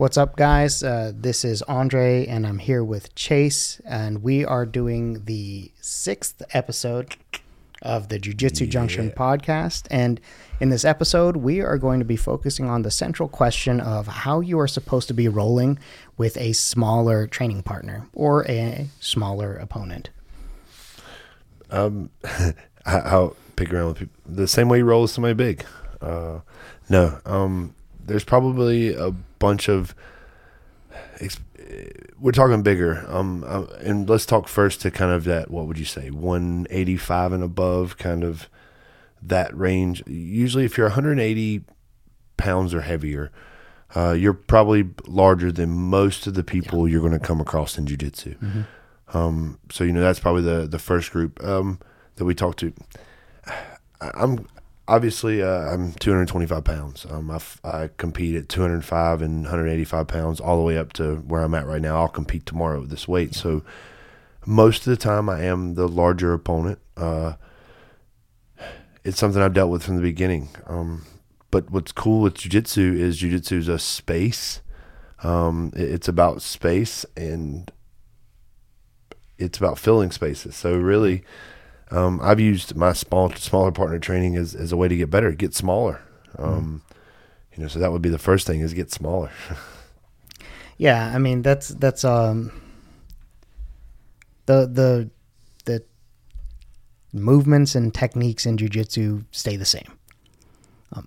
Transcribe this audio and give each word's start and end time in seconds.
What's 0.00 0.16
up, 0.16 0.34
guys? 0.34 0.82
Uh, 0.82 1.12
this 1.14 1.44
is 1.44 1.60
Andre, 1.60 2.24
and 2.24 2.46
I'm 2.46 2.56
here 2.56 2.82
with 2.82 3.14
Chase, 3.14 3.82
and 3.84 4.22
we 4.22 4.46
are 4.46 4.64
doing 4.64 5.26
the 5.26 5.72
sixth 5.82 6.42
episode 6.54 7.16
of 7.82 8.08
the 8.08 8.18
Jiu 8.18 8.32
Jitsu 8.32 8.66
Junction 8.66 9.10
podcast. 9.10 9.86
And 9.90 10.18
in 10.58 10.70
this 10.70 10.86
episode, 10.86 11.36
we 11.36 11.60
are 11.60 11.76
going 11.76 11.98
to 11.98 12.06
be 12.06 12.16
focusing 12.16 12.64
on 12.64 12.80
the 12.80 12.90
central 12.90 13.28
question 13.28 13.78
of 13.78 14.06
how 14.06 14.40
you 14.40 14.58
are 14.58 14.66
supposed 14.66 15.06
to 15.08 15.12
be 15.12 15.28
rolling 15.28 15.78
with 16.16 16.34
a 16.38 16.54
smaller 16.54 17.26
training 17.26 17.62
partner 17.62 18.08
or 18.14 18.48
a 18.48 18.88
smaller 19.00 19.54
opponent. 19.54 20.08
Um, 21.68 22.08
how 22.86 23.36
pick 23.54 23.70
around 23.70 23.88
with 23.88 23.98
people 23.98 24.22
the 24.24 24.48
same 24.48 24.70
way 24.70 24.78
you 24.78 24.86
roll 24.86 25.02
with 25.02 25.10
somebody 25.10 25.34
big. 25.34 25.66
Uh, 26.00 26.40
no, 26.88 27.20
um, 27.26 27.74
there's 28.10 28.24
probably 28.24 28.92
a 28.92 29.12
bunch 29.38 29.68
of. 29.68 29.94
We're 32.18 32.32
talking 32.32 32.62
bigger. 32.62 33.04
Um, 33.08 33.44
uh, 33.46 33.66
and 33.80 34.08
let's 34.08 34.26
talk 34.26 34.48
first 34.48 34.80
to 34.80 34.90
kind 34.90 35.12
of 35.12 35.22
that. 35.24 35.48
What 35.48 35.68
would 35.68 35.78
you 35.78 35.84
say, 35.84 36.10
185 36.10 37.32
and 37.32 37.44
above, 37.44 37.98
kind 37.98 38.24
of 38.24 38.48
that 39.22 39.56
range. 39.56 40.02
Usually, 40.08 40.64
if 40.64 40.76
you're 40.76 40.88
180 40.88 41.62
pounds 42.36 42.74
or 42.74 42.80
heavier, 42.80 43.30
uh, 43.94 44.12
you're 44.12 44.34
probably 44.34 44.88
larger 45.06 45.52
than 45.52 45.70
most 45.70 46.26
of 46.26 46.34
the 46.34 46.42
people 46.42 46.88
you're 46.88 47.00
going 47.00 47.12
to 47.12 47.24
come 47.24 47.40
across 47.40 47.78
in 47.78 47.86
jujitsu. 47.86 48.36
Um, 49.14 49.60
so 49.70 49.84
you 49.84 49.92
know 49.92 50.00
that's 50.00 50.20
probably 50.20 50.42
the 50.42 50.66
the 50.66 50.78
first 50.80 51.12
group 51.12 51.42
um, 51.44 51.78
that 52.16 52.24
we 52.24 52.34
talked 52.34 52.58
to. 52.60 52.72
I'm 54.00 54.46
obviously 54.90 55.40
uh, 55.42 55.46
I'm 55.72 55.92
225 55.94 56.64
pounds. 56.64 57.06
Um, 57.08 57.30
I, 57.30 57.36
f- 57.36 57.60
I 57.64 57.90
compete 57.96 58.34
at 58.36 58.48
205 58.48 59.22
and 59.22 59.42
185 59.44 60.06
pounds, 60.08 60.40
all 60.40 60.56
the 60.56 60.64
way 60.64 60.76
up 60.76 60.92
to 60.94 61.16
where 61.18 61.42
I'm 61.42 61.54
at 61.54 61.66
right 61.66 61.80
now. 61.80 62.00
I'll 62.00 62.08
compete 62.08 62.44
tomorrow 62.44 62.80
with 62.80 62.90
this 62.90 63.06
weight. 63.06 63.34
So 63.34 63.62
most 64.44 64.80
of 64.86 64.90
the 64.90 64.96
time, 64.96 65.28
I 65.28 65.44
am 65.44 65.74
the 65.74 65.86
larger 65.88 66.32
opponent. 66.32 66.80
Uh, 66.96 67.34
it's 69.04 69.18
something 69.18 69.40
I've 69.40 69.54
dealt 69.54 69.70
with 69.70 69.84
from 69.84 69.96
the 69.96 70.02
beginning. 70.02 70.48
Um, 70.66 71.06
but 71.50 71.70
what's 71.70 71.92
cool 71.92 72.20
with 72.20 72.34
jujitsu 72.34 72.98
is 72.98 73.20
jujitsu 73.22 73.52
is 73.58 73.68
a 73.68 73.78
space. 73.78 74.60
Um, 75.22 75.72
it- 75.76 75.90
it's 75.90 76.08
about 76.08 76.42
space 76.42 77.06
and 77.16 77.70
it's 79.38 79.58
about 79.58 79.78
filling 79.78 80.10
spaces. 80.10 80.56
So 80.56 80.76
really, 80.76 81.22
um, 81.90 82.20
I've 82.22 82.40
used 82.40 82.76
my 82.76 82.92
small 82.92 83.30
smaller 83.32 83.72
partner 83.72 83.98
training 83.98 84.36
as, 84.36 84.54
as 84.54 84.72
a 84.72 84.76
way 84.76 84.88
to 84.88 84.96
get 84.96 85.10
better, 85.10 85.32
get 85.32 85.54
smaller. 85.54 86.00
Um, 86.38 86.82
You 87.56 87.64
know, 87.64 87.68
so 87.68 87.78
that 87.78 87.90
would 87.92 88.02
be 88.02 88.08
the 88.08 88.18
first 88.18 88.46
thing 88.46 88.60
is 88.60 88.74
get 88.74 88.90
smaller. 88.90 89.30
Yeah, 90.78 91.12
I 91.14 91.18
mean 91.18 91.42
that's 91.42 91.68
that's 91.68 92.04
um 92.06 92.52
the 94.46 94.66
the 94.66 95.10
the 95.66 95.84
movements 97.12 97.74
and 97.74 97.92
techniques 97.92 98.46
in 98.46 98.56
jujitsu 98.56 99.26
stay 99.30 99.56
the 99.56 99.66
same. 99.66 99.92
Um, 100.94 101.06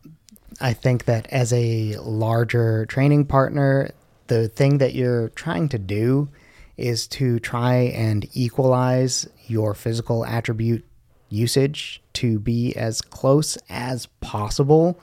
I 0.61 0.73
think 0.73 1.05
that 1.05 1.25
as 1.31 1.51
a 1.53 1.97
larger 1.97 2.85
training 2.85 3.25
partner, 3.25 3.89
the 4.27 4.47
thing 4.47 4.77
that 4.77 4.93
you're 4.93 5.29
trying 5.29 5.69
to 5.69 5.79
do 5.79 6.29
is 6.77 7.07
to 7.07 7.39
try 7.39 7.75
and 7.95 8.27
equalize 8.33 9.27
your 9.47 9.73
physical 9.73 10.25
attribute 10.25 10.85
usage 11.29 12.01
to 12.13 12.39
be 12.39 12.75
as 12.75 13.01
close 13.01 13.57
as 13.69 14.05
possible 14.21 14.99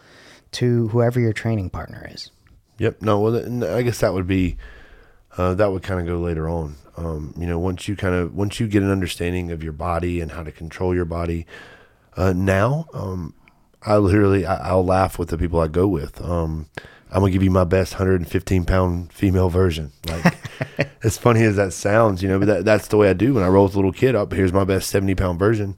to 0.52 0.88
whoever 0.88 1.20
your 1.20 1.32
training 1.32 1.70
partner 1.70 2.08
is. 2.12 2.30
Yep. 2.78 3.02
No. 3.02 3.20
Well, 3.20 3.64
I 3.64 3.82
guess 3.82 3.98
that 3.98 4.14
would 4.14 4.27
be 4.27 4.56
uh, 5.36 5.55
that 5.55 5.72
would 5.72 5.82
kind 5.82 6.00
of 6.00 6.06
go 6.06 6.19
later 6.19 6.48
on. 6.48 6.77
Um, 6.97 7.34
you 7.36 7.47
know, 7.47 7.58
once 7.58 7.88
you 7.88 7.97
kind 7.97 8.14
of 8.14 8.34
once 8.34 8.60
you 8.60 8.66
get 8.66 8.82
an 8.82 8.91
understanding 8.91 9.50
of 9.50 9.62
your 9.62 9.72
body 9.72 10.20
and 10.20 10.32
how 10.32 10.42
to 10.42 10.52
control 10.52 10.94
your 10.94 11.04
body. 11.04 11.47
Uh, 12.16 12.32
now, 12.32 12.86
um, 12.92 13.34
I 13.82 13.97
literally 13.97 14.44
I, 14.44 14.70
I'll 14.70 14.84
laugh 14.84 15.19
with 15.19 15.28
the 15.28 15.38
people 15.38 15.60
I 15.60 15.69
go 15.69 15.86
with. 15.86 16.20
Um, 16.20 16.66
I'm 17.12 17.21
gonna 17.21 17.32
give 17.32 17.43
you 17.43 17.50
my 17.50 17.65
best 17.65 17.94
115 17.94 18.65
pound 18.65 19.12
female 19.12 19.48
version. 19.48 19.93
Like 20.09 20.34
as 21.03 21.19
funny 21.19 21.43
as 21.43 21.56
that 21.56 21.72
sounds, 21.72 22.22
you 22.22 22.28
know, 22.28 22.38
but 22.38 22.47
that, 22.47 22.65
that's 22.65 22.88
the 22.88 22.97
way 22.97 23.10
I 23.10 23.15
do 23.15 23.34
when 23.34 23.43
I 23.43 23.48
roll 23.48 23.65
with 23.65 23.75
a 23.75 23.78
little 23.78 23.93
kid 23.93 24.15
up. 24.15 24.32
Here's 24.32 24.53
my 24.53 24.65
best 24.65 24.88
70 24.91 25.15
pound 25.16 25.38
version. 25.38 25.76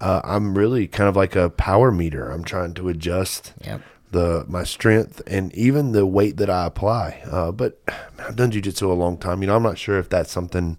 Uh, 0.00 0.20
I'm 0.24 0.56
really 0.56 0.86
kind 0.86 1.08
of 1.08 1.16
like 1.16 1.34
a 1.36 1.48
power 1.50 1.90
meter. 1.90 2.30
I'm 2.30 2.44
trying 2.44 2.74
to 2.74 2.88
adjust 2.90 3.54
Yep. 3.64 3.80
the 4.10 4.44
my 4.46 4.62
strength 4.64 5.22
and 5.26 5.52
even 5.54 5.92
the 5.92 6.04
weight 6.04 6.36
that 6.36 6.50
I 6.50 6.66
apply. 6.66 7.22
Uh, 7.30 7.50
but 7.52 7.80
I've 8.18 8.36
done 8.36 8.50
jujitsu 8.52 8.82
a 8.90 8.92
long 8.92 9.16
time. 9.16 9.40
You 9.40 9.46
know, 9.46 9.56
I'm 9.56 9.62
not 9.62 9.78
sure 9.78 9.98
if 9.98 10.08
that's 10.10 10.30
something. 10.30 10.78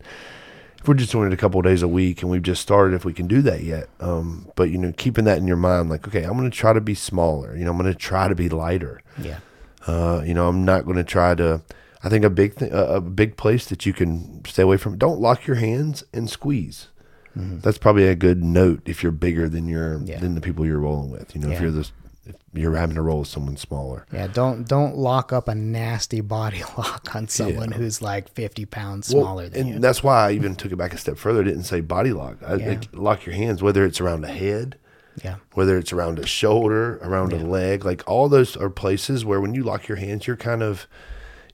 If 0.80 0.88
we're 0.88 0.94
just 0.94 1.12
doing 1.12 1.26
it 1.28 1.34
a 1.34 1.38
couple 1.38 1.60
of 1.60 1.66
days 1.66 1.82
a 1.82 1.88
week 1.88 2.22
and 2.22 2.30
we've 2.30 2.44
just 2.44 2.62
started, 2.62 2.94
if 2.94 3.04
we 3.04 3.12
can 3.12 3.26
do 3.28 3.42
that 3.42 3.64
yet. 3.64 3.90
Um, 4.00 4.48
but 4.56 4.70
you 4.70 4.78
know, 4.78 4.94
keeping 4.96 5.26
that 5.26 5.40
in 5.40 5.48
your 5.48 5.58
mind, 5.58 5.90
like, 5.90 6.08
okay, 6.08 6.22
I'm 6.24 6.38
going 6.38 6.50
to 6.50 6.56
try 6.56 6.72
to 6.72 6.80
be 6.80 6.94
smaller. 6.94 7.58
You 7.58 7.66
know, 7.66 7.72
I'm 7.72 7.78
going 7.80 7.92
to 7.92 7.98
try 7.98 8.28
to 8.28 8.36
be 8.36 8.48
lighter. 8.48 9.02
Yeah. 9.20 9.40
Uh, 9.88 10.22
you 10.26 10.34
know, 10.34 10.48
I'm 10.48 10.66
not 10.66 10.86
going 10.86 10.98
to 10.98 11.04
try 11.04 11.34
to. 11.36 11.62
I 12.04 12.10
think 12.10 12.24
a 12.24 12.30
big 12.30 12.54
thing, 12.54 12.70
a 12.72 13.02
big 13.02 13.38
place 13.38 13.66
that 13.68 13.86
you 13.86 13.94
can 13.94 14.44
stay 14.46 14.62
away 14.64 14.78
from. 14.78 14.98
Don't 14.98 15.20
lock 15.20 15.48
your 15.48 15.56
hands 15.56 16.04
and 16.14 16.30
squeeze. 16.30 16.88
That's 17.36 17.78
probably 17.78 18.08
a 18.08 18.16
good 18.16 18.44
note 18.44 18.82
if 18.86 19.04
you're 19.04 19.12
bigger 19.12 19.48
than 19.48 19.68
your 19.68 20.02
Yeah. 20.04 20.20
than 20.20 20.34
the 20.34 20.42
people 20.42 20.66
you're 20.66 20.80
rolling 20.80 21.12
with. 21.12 21.36
You 21.36 21.42
know, 21.42 21.52
if 21.52 21.62
you're 21.62 21.70
this, 21.70 21.92
if 22.26 22.36
you're 22.52 22.76
having 22.76 22.96
to 22.96 23.02
roll 23.04 23.20
with 23.20 23.28
someone 23.28 23.58
smaller. 23.58 24.08
Yeah, 24.12 24.26
don't 24.26 24.68
don't 24.68 24.98
lock 24.98 25.32
up 25.32 25.48
a 25.48 25.54
nasty 25.54 26.20
body 26.22 26.64
lock 26.78 27.16
on 27.16 27.28
someone 27.28 27.72
who's 27.72 28.02
like 28.02 28.30
fifty 28.34 28.66
pounds 28.66 29.14
Well, 29.14 29.22
smaller 29.24 29.50
than 29.50 29.60
and 29.60 29.70
you. 29.70 29.76
And 29.76 29.84
that's 29.84 30.02
why 30.02 30.28
I 30.30 30.32
even 30.32 30.56
took 30.56 30.72
it 30.72 30.78
back 30.78 30.96
a 30.96 30.98
step 30.98 31.18
further. 31.20 31.42
I 31.42 31.44
didn't 31.44 31.64
say 31.66 31.80
body 31.82 32.12
lock. 32.12 32.38
I, 32.44 32.56
Yeah. 32.56 32.70
like, 32.70 32.88
lock 32.94 33.28
your 33.28 33.36
hands, 33.36 33.62
whether 33.62 33.86
it's 33.86 34.02
around 34.02 34.24
a 34.26 34.30
head, 34.30 34.78
Yeah, 35.24 35.38
whether 35.54 35.78
it's 35.78 35.92
around 35.92 36.20
a 36.20 36.26
shoulder, 36.26 36.98
around 36.98 37.34
a 37.34 37.38
leg. 37.38 37.84
Like 37.84 38.04
all 38.08 38.30
those 38.30 38.56
are 38.56 38.70
places 38.70 39.26
where 39.26 39.42
when 39.42 39.56
you 39.56 39.64
lock 39.64 39.88
your 39.88 39.98
hands, 39.98 40.28
you're 40.28 40.36
kind 40.36 40.62
of 40.62 40.88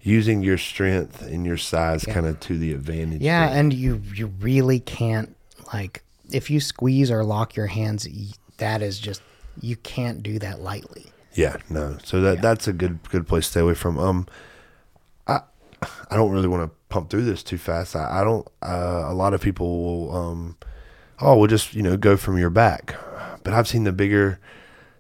using 0.02 0.42
your 0.42 0.58
strength 0.58 1.22
and 1.22 1.46
your 1.46 1.58
size 1.58 2.04
kind 2.04 2.26
of 2.26 2.40
to 2.42 2.58
the 2.58 2.74
advantage. 2.74 3.22
yeah, 3.22 3.48
there. 3.48 3.60
and 3.60 3.74
you 3.74 4.02
you 4.14 4.28
really 4.40 4.80
can't 4.80 5.36
like 5.74 6.04
if 6.32 6.50
you 6.50 6.60
squeeze 6.60 7.10
or 7.12 7.24
lock 7.24 7.56
your 7.56 7.68
hands, 7.68 8.08
that 8.58 8.82
is 8.82 9.00
just 9.00 9.22
you 9.62 9.76
can't 9.78 10.24
do 10.24 10.40
that 10.40 10.62
lightly. 10.62 11.12
Yeah, 11.34 11.58
no. 11.70 11.98
So 12.04 12.22
that 12.22 12.42
that's 12.42 12.68
a 12.68 12.74
good 12.74 13.00
good 13.10 13.28
place 13.28 13.46
to 13.46 13.52
stay 13.52 13.60
away 13.62 13.74
from. 13.74 13.98
Um, 13.98 14.28
I 15.28 15.42
I 16.10 16.16
don't 16.16 16.32
really 16.32 16.48
want 16.48 16.70
to 16.70 16.76
pump 16.90 17.10
through 17.10 17.26
this 17.26 17.44
too 17.44 17.58
fast. 17.58 17.96
I, 17.96 18.22
I 18.22 18.24
don't. 18.24 18.48
Uh, 18.62 19.06
a 19.06 19.14
lot 19.14 19.34
of 19.34 19.42
people 19.42 19.84
will. 19.84 20.16
Um, 20.16 20.58
oh, 21.20 21.38
we'll 21.38 21.48
just 21.48 21.74
you 21.74 21.82
know 21.82 21.98
go 21.98 22.18
from 22.18 22.38
your 22.38 22.50
back, 22.50 22.96
but 23.44 23.54
I've 23.54 23.68
seen 23.68 23.84
the 23.84 23.92
bigger, 23.92 24.40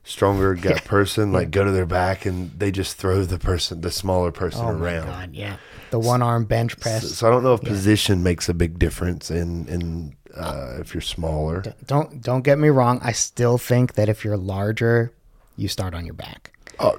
stronger 0.04 0.54
guy 0.68 0.80
person 0.80 1.32
like 1.32 1.52
go 1.52 1.64
to 1.64 1.72
their 1.72 1.86
back 1.86 2.26
and 2.26 2.52
they 2.60 2.72
just 2.72 2.98
throw 2.98 3.24
the 3.24 3.40
person, 3.40 3.82
the 3.82 3.92
smaller 3.92 4.32
person 4.32 4.62
Oh 4.66 4.74
my 4.74 4.80
around. 4.94 5.06
god, 5.08 5.34
yeah, 5.34 5.58
the 5.92 6.00
one 6.00 6.22
arm 6.22 6.46
bench 6.46 6.80
press. 6.80 7.10
so 7.14 7.28
I 7.28 7.32
don't 7.32 7.44
know 7.44 7.54
if 7.54 7.62
position 7.62 8.24
makes 8.24 8.50
a 8.50 8.54
big 8.54 8.80
difference 8.80 9.30
in 9.32 9.68
in 9.68 10.16
uh, 10.36 10.78
if 10.80 10.94
you're 10.94 11.02
smaller. 11.02 11.64
Don't 11.86 12.22
don't 12.22 12.42
get 12.42 12.58
me 12.60 12.70
wrong. 12.70 13.00
I 13.04 13.12
still 13.12 13.58
think 13.58 13.94
that 13.94 14.10
if 14.10 14.26
you're 14.26 14.38
larger, 14.38 15.12
you 15.56 15.68
start 15.68 15.94
on 15.94 16.06
your 16.06 16.16
back. 16.16 16.52
Oh, 16.80 16.98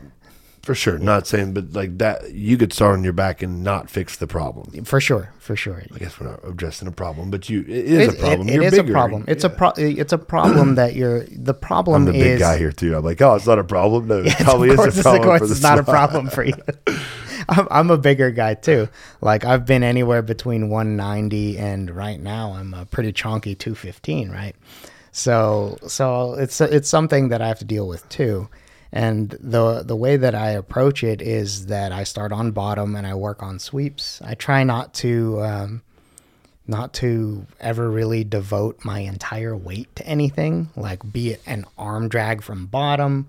for 0.64 0.74
sure. 0.74 0.98
Not 0.98 1.26
saying, 1.26 1.52
but 1.54 1.72
like 1.72 1.98
that, 1.98 2.32
you 2.32 2.56
could 2.56 2.72
start 2.72 2.94
on 2.94 3.04
your 3.04 3.12
back 3.12 3.42
and 3.42 3.62
not 3.62 3.90
fix 3.90 4.16
the 4.16 4.26
problem. 4.26 4.84
For 4.84 5.00
sure, 5.00 5.32
for 5.38 5.54
sure. 5.56 5.82
I 5.94 5.98
guess 5.98 6.18
we're 6.18 6.28
not 6.30 6.40
addressing 6.44 6.88
a 6.88 6.92
problem, 6.92 7.30
but 7.30 7.48
you 7.48 7.60
it 7.60 7.68
is 7.68 8.08
It- 8.08 8.14
a 8.14 8.18
problem. 8.20 8.48
It, 8.48 8.50
it 8.50 8.54
You're 8.54 8.64
is 8.64 8.70
bigger. 8.72 8.90
a 8.90 8.92
problem. 8.92 9.24
It's 9.28 9.44
a 9.44 9.50
pro. 9.50 9.70
It's 9.76 10.12
a 10.12 10.18
problem 10.18 10.74
that 10.76 10.94
you're. 10.94 11.24
The 11.24 11.54
problem 11.54 11.96
I'm 12.02 12.04
the 12.12 12.18
is 12.18 12.22
big 12.24 12.38
guy 12.40 12.58
here 12.58 12.72
too. 12.72 12.96
I'm 12.96 13.04
like, 13.04 13.20
oh, 13.22 13.34
it's 13.34 13.46
not 13.46 13.58
a 13.58 13.64
problem. 13.64 14.08
No, 14.08 14.18
it 14.24 14.32
probably 14.40 14.70
is 14.70 14.98
a 14.98 15.02
problem. 15.02 15.22
of 15.22 15.26
course 15.26 15.38
for 15.40 15.46
the 15.46 15.52
it's 15.52 15.62
not 15.62 15.78
a 15.78 15.84
problem 15.84 16.28
for 16.28 16.42
you. 16.44 16.54
I'm, 17.48 17.68
I'm 17.70 17.90
a 17.90 17.98
bigger 17.98 18.30
guy 18.30 18.54
too. 18.54 18.88
Like 19.20 19.44
I've 19.44 19.66
been 19.66 19.82
anywhere 19.82 20.22
between 20.22 20.70
190 20.70 21.58
and 21.58 21.90
right 21.90 22.18
now 22.18 22.52
I'm 22.54 22.72
a 22.72 22.86
pretty 22.86 23.12
chonky 23.12 23.58
215. 23.58 24.30
Right. 24.30 24.56
So 25.12 25.76
so 25.86 26.34
it's 26.34 26.60
it's 26.60 26.88
something 26.88 27.28
that 27.28 27.42
I 27.42 27.48
have 27.48 27.58
to 27.58 27.64
deal 27.64 27.86
with 27.86 28.08
too. 28.08 28.48
And 28.94 29.30
the 29.40 29.82
the 29.82 29.96
way 29.96 30.16
that 30.16 30.36
I 30.36 30.50
approach 30.50 31.02
it 31.02 31.20
is 31.20 31.66
that 31.66 31.90
I 31.90 32.04
start 32.04 32.30
on 32.30 32.52
bottom 32.52 32.94
and 32.94 33.04
I 33.04 33.14
work 33.14 33.42
on 33.42 33.58
sweeps. 33.58 34.22
I 34.22 34.34
try 34.34 34.62
not 34.62 34.94
to 34.94 35.42
um, 35.42 35.82
not 36.68 36.94
to 36.94 37.44
ever 37.58 37.90
really 37.90 38.22
devote 38.22 38.84
my 38.84 39.00
entire 39.00 39.56
weight 39.56 39.94
to 39.96 40.06
anything, 40.06 40.70
like 40.76 41.12
be 41.12 41.30
it 41.30 41.42
an 41.44 41.64
arm 41.76 42.08
drag 42.08 42.40
from 42.40 42.66
bottom 42.66 43.28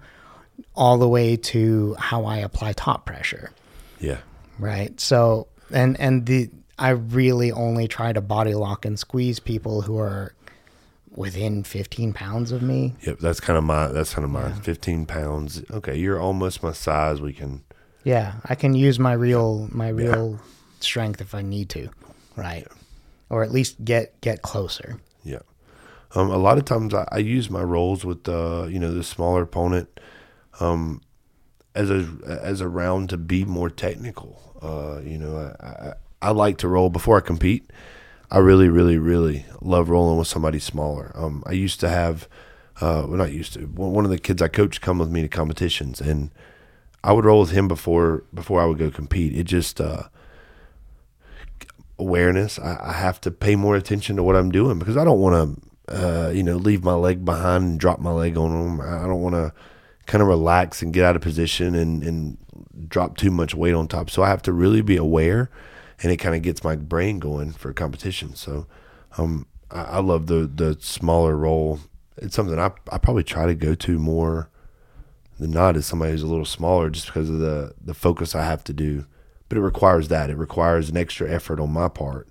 all 0.75 0.99
the 0.99 1.09
way 1.09 1.35
to 1.35 1.95
how 1.95 2.25
I 2.25 2.37
apply 2.37 2.73
top 2.73 3.05
pressure, 3.07 3.51
Yeah, 3.99 4.19
right? 4.59 4.97
So, 5.01 5.47
and 5.71 5.99
and 5.99 6.27
the 6.27 6.51
I 6.77 6.89
really 6.89 7.51
only 7.51 7.87
try 7.87 8.13
to 8.13 8.21
body 8.21 8.53
lock 8.53 8.85
and 8.85 8.99
squeeze 8.99 9.39
people 9.39 9.81
who 9.81 9.97
are 9.97 10.35
within 11.15 11.63
15 11.63 12.13
pounds 12.13 12.51
of 12.51 12.61
me. 12.61 12.93
yep. 13.01 13.19
That's 13.19 13.39
kind 13.39 13.57
of 13.57 13.63
my. 13.63 13.87
That's 13.87 14.13
kind 14.13 14.25
of 14.25 14.31
my 14.31 14.51
15 14.51 15.05
pounds. 15.05 15.63
Okay, 15.71 15.95
you're 15.95 16.19
almost 16.19 16.61
my 16.61 16.73
size. 16.73 17.21
We 17.21 17.33
can 17.33 17.63
Yeah, 18.03 18.35
I 18.45 18.55
can 18.55 18.75
use 18.75 18.99
my 18.99 19.13
real 19.13 19.67
my 19.71 19.89
real 19.89 20.39
strength 20.79 21.21
if 21.21 21.33
I 21.33 21.41
need 21.41 21.69
to, 21.69 21.89
right? 22.35 22.67
Or 23.29 23.43
at 23.43 23.51
least 23.51 23.83
get 23.83 24.19
get 24.21 24.41
closer. 24.41 24.99
Yeah. 25.23 25.39
Um, 26.13 26.29
a 26.31 26.37
lot 26.37 26.57
of 26.57 26.65
times 26.65 26.93
I, 26.93 27.07
I 27.11 27.17
use 27.17 27.49
my 27.49 27.63
rolls 27.63 28.05
with 28.05 28.27
uh, 28.29 28.67
you 28.69 28.79
know 28.79 28.93
the 28.93 29.03
smaller 29.03 29.41
opponent 29.41 29.99
um, 30.59 31.01
as 31.73 31.89
a 31.89 32.07
as 32.25 32.61
a 32.61 32.67
round 32.67 33.09
to 33.09 33.17
be 33.17 33.45
more 33.45 33.69
technical. 33.69 34.41
Uh, 34.61 35.01
you 35.01 35.17
know, 35.17 35.53
I, 35.59 35.65
I, 35.67 35.93
I 36.21 36.31
like 36.31 36.57
to 36.59 36.67
roll 36.67 36.89
before 36.89 37.17
I 37.17 37.21
compete. 37.21 37.69
I 38.35 38.39
really, 38.39 38.67
really, 38.67 38.97
really 38.97 39.45
love 39.61 39.89
rolling 39.89 40.17
with 40.17 40.27
somebody 40.27 40.59
smaller. 40.59 41.13
Um, 41.15 41.41
I 41.45 41.53
used 41.53 41.79
to 41.79 41.87
have, 41.87 42.27
uh, 42.81 43.05
well, 43.07 43.17
not 43.17 43.31
used 43.31 43.53
to. 43.53 43.61
One 43.61 44.03
of 44.03 44.11
the 44.11 44.17
kids 44.17 44.41
I 44.41 44.49
coached 44.49 44.81
come 44.81 44.99
with 44.99 45.09
me 45.09 45.21
to 45.21 45.29
competitions, 45.29 46.01
and 46.01 46.31
I 47.01 47.13
would 47.13 47.23
roll 47.23 47.39
with 47.39 47.51
him 47.51 47.69
before 47.69 48.25
before 48.33 48.59
I 48.61 48.65
would 48.65 48.77
go 48.77 48.91
compete. 48.91 49.33
It 49.33 49.45
just 49.45 49.79
uh, 49.79 50.09
awareness. 51.97 52.59
I, 52.59 52.77
I, 52.83 52.91
have 52.91 53.21
to 53.21 53.31
pay 53.31 53.55
more 53.55 53.77
attention 53.77 54.17
to 54.17 54.23
what 54.23 54.35
I'm 54.35 54.51
doing 54.51 54.79
because 54.79 54.97
I 54.97 55.05
don't 55.05 55.21
want 55.21 55.61
to, 55.87 55.95
uh, 55.95 56.29
you 56.31 56.43
know, 56.43 56.57
leave 56.57 56.83
my 56.83 56.95
leg 56.95 57.23
behind 57.23 57.63
and 57.63 57.79
drop 57.79 58.01
my 58.01 58.11
leg 58.11 58.37
on 58.37 58.51
them. 58.51 58.81
I 58.81 59.07
don't 59.07 59.21
want 59.21 59.35
to 59.35 59.53
kind 60.07 60.21
of 60.21 60.27
relax 60.27 60.81
and 60.81 60.91
get 60.91 61.05
out 61.05 61.15
of 61.15 61.21
position 61.21 61.73
and, 61.73 62.03
and 62.03 62.37
drop 62.89 63.15
too 63.15 63.31
much 63.31 63.55
weight 63.55 63.73
on 63.73 63.87
top. 63.87 64.09
So 64.09 64.23
I 64.23 64.27
have 64.27 64.41
to 64.41 64.51
really 64.51 64.81
be 64.81 64.97
aware, 64.97 65.49
and 66.01 66.11
it 66.11 66.17
kind 66.17 66.35
of 66.35 66.41
gets 66.41 66.63
my 66.63 66.75
brain 66.75 67.19
going 67.19 67.51
for 67.51 67.71
competition. 67.73 68.35
So 68.35 68.67
um, 69.17 69.47
I, 69.71 69.83
I 69.83 69.99
love 69.99 70.27
the 70.27 70.49
the 70.53 70.77
smaller 70.79 71.35
roll. 71.35 71.79
It's 72.17 72.35
something 72.35 72.57
I 72.59 72.71
I 72.91 72.97
probably 72.97 73.23
try 73.23 73.45
to 73.45 73.55
go 73.55 73.75
to 73.75 73.99
more 73.99 74.49
than 75.39 75.51
not 75.51 75.75
as 75.75 75.85
somebody 75.85 76.11
who's 76.11 76.23
a 76.23 76.27
little 76.27 76.45
smaller, 76.45 76.89
just 76.89 77.07
because 77.07 77.29
of 77.29 77.39
the 77.39 77.73
the 77.81 77.93
focus 77.93 78.35
I 78.35 78.43
have 78.45 78.63
to 78.65 78.73
do 78.73 79.05
but 79.49 79.57
it 79.57 79.61
requires 79.61 80.07
that. 80.09 80.29
It 80.29 80.37
requires 80.37 80.89
an 80.89 80.97
extra 80.97 81.29
effort 81.29 81.59
on 81.59 81.71
my 81.71 81.87
part 81.87 82.27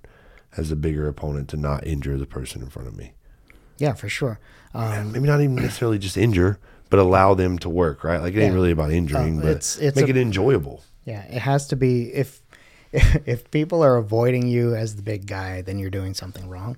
as 0.57 0.71
a 0.71 0.75
bigger 0.75 1.07
opponent 1.07 1.49
to 1.49 1.57
not 1.57 1.85
injure 1.85 2.17
the 2.17 2.25
person 2.25 2.61
in 2.61 2.69
front 2.69 2.87
of 2.87 2.95
me. 2.95 3.13
Yeah, 3.77 3.93
for 3.93 4.09
sure. 4.09 4.39
Um, 4.73 5.11
maybe 5.11 5.27
not 5.27 5.41
even 5.41 5.55
necessarily 5.55 5.97
just 5.97 6.17
injure, 6.17 6.59
but 6.89 6.99
allow 6.99 7.33
them 7.33 7.57
to 7.59 7.69
work. 7.69 8.03
Right? 8.03 8.21
Like 8.21 8.33
it 8.33 8.41
ain't 8.41 8.53
really 8.53 8.71
about 8.71 8.91
injuring, 8.91 9.39
uh, 9.39 9.43
but 9.43 9.51
it's, 9.51 9.77
it's 9.77 9.95
make 9.95 10.07
a, 10.07 10.11
it 10.11 10.17
enjoyable. 10.17 10.83
Yeah, 11.05 11.23
it 11.23 11.39
has 11.39 11.67
to 11.67 11.75
be. 11.75 12.13
If 12.13 12.41
if 13.25 13.49
people 13.51 13.83
are 13.83 13.97
avoiding 13.97 14.47
you 14.47 14.75
as 14.75 14.95
the 14.95 15.01
big 15.01 15.27
guy, 15.27 15.61
then 15.61 15.79
you're 15.79 15.89
doing 15.89 16.13
something 16.13 16.47
wrong. 16.47 16.77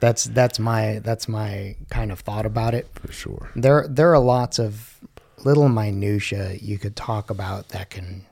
That's 0.00 0.24
that's 0.24 0.58
my 0.58 1.00
that's 1.00 1.28
my 1.28 1.76
kind 1.90 2.10
of 2.10 2.20
thought 2.20 2.46
about 2.46 2.74
it. 2.74 2.88
For 2.94 3.12
sure. 3.12 3.50
There 3.54 3.86
there 3.88 4.12
are 4.12 4.18
lots 4.18 4.58
of 4.58 4.98
little 5.44 5.68
minutia 5.68 6.54
you 6.60 6.78
could 6.78 6.96
talk 6.96 7.28
about 7.28 7.68
that 7.70 7.90
can 7.90 8.24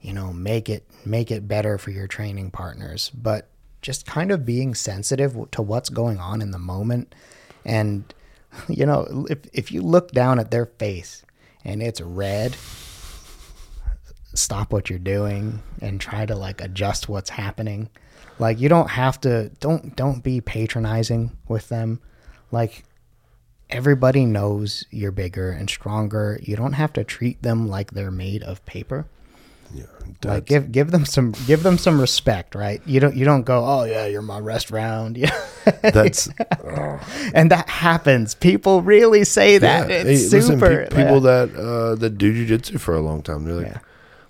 you 0.00 0.12
know 0.12 0.32
make 0.32 0.68
it 0.68 0.84
make 1.04 1.30
it 1.30 1.48
better 1.48 1.78
for 1.78 1.90
your 1.90 2.06
training 2.06 2.50
partners 2.50 3.10
but 3.10 3.48
just 3.80 4.04
kind 4.04 4.30
of 4.30 4.44
being 4.44 4.74
sensitive 4.74 5.50
to 5.50 5.62
what's 5.62 5.88
going 5.88 6.18
on 6.18 6.42
in 6.42 6.50
the 6.50 6.58
moment 6.58 7.14
and 7.64 8.14
you 8.68 8.84
know 8.84 9.26
if 9.30 9.38
if 9.52 9.72
you 9.72 9.80
look 9.80 10.10
down 10.12 10.38
at 10.38 10.50
their 10.50 10.66
face 10.66 11.24
and 11.64 11.82
it's 11.82 12.00
red 12.00 12.54
stop 14.38 14.72
what 14.72 14.88
you're 14.88 14.98
doing 14.98 15.62
and 15.80 16.00
try 16.00 16.24
to 16.24 16.34
like 16.34 16.60
adjust 16.60 17.08
what's 17.08 17.30
happening 17.30 17.88
like 18.38 18.60
you 18.60 18.68
don't 18.68 18.90
have 18.90 19.20
to 19.20 19.50
don't 19.60 19.96
don't 19.96 20.22
be 20.22 20.40
patronizing 20.40 21.36
with 21.48 21.68
them 21.68 22.00
like 22.50 22.84
everybody 23.70 24.24
knows 24.24 24.84
you're 24.90 25.12
bigger 25.12 25.50
and 25.50 25.68
stronger 25.68 26.38
you 26.42 26.56
don't 26.56 26.72
have 26.74 26.92
to 26.92 27.04
treat 27.04 27.42
them 27.42 27.68
like 27.68 27.90
they're 27.90 28.10
made 28.10 28.42
of 28.42 28.64
paper 28.64 29.06
yeah, 29.74 29.84
like 30.24 30.46
give 30.46 30.72
give 30.72 30.90
them 30.90 31.04
some 31.04 31.34
give 31.46 31.62
them 31.62 31.76
some 31.76 32.00
respect, 32.00 32.54
right? 32.54 32.80
You 32.86 33.00
don't 33.00 33.14
you 33.14 33.24
don't 33.24 33.42
go, 33.42 33.64
oh 33.64 33.84
yeah, 33.84 34.06
you're 34.06 34.22
my 34.22 34.38
rest 34.38 34.70
round. 34.70 35.18
Yeah, 35.68 35.80
that's 35.82 36.30
oh. 36.64 36.98
and 37.34 37.50
that 37.50 37.68
happens. 37.68 38.34
People 38.34 38.80
really 38.80 39.24
say 39.24 39.58
that. 39.58 39.90
Yeah. 39.90 39.96
It's 39.96 40.32
hey, 40.32 40.40
super. 40.40 40.54
Listen, 40.54 40.60
pe- 40.60 40.88
people 40.88 41.16
yeah. 41.16 41.44
that 41.44 41.56
uh, 41.56 41.94
that 41.96 42.16
do 42.16 42.32
jujitsu 42.32 42.80
for 42.80 42.94
a 42.94 43.00
long 43.00 43.20
time, 43.20 43.44
they're 43.44 43.54
like, 43.54 43.66
yeah. 43.66 43.78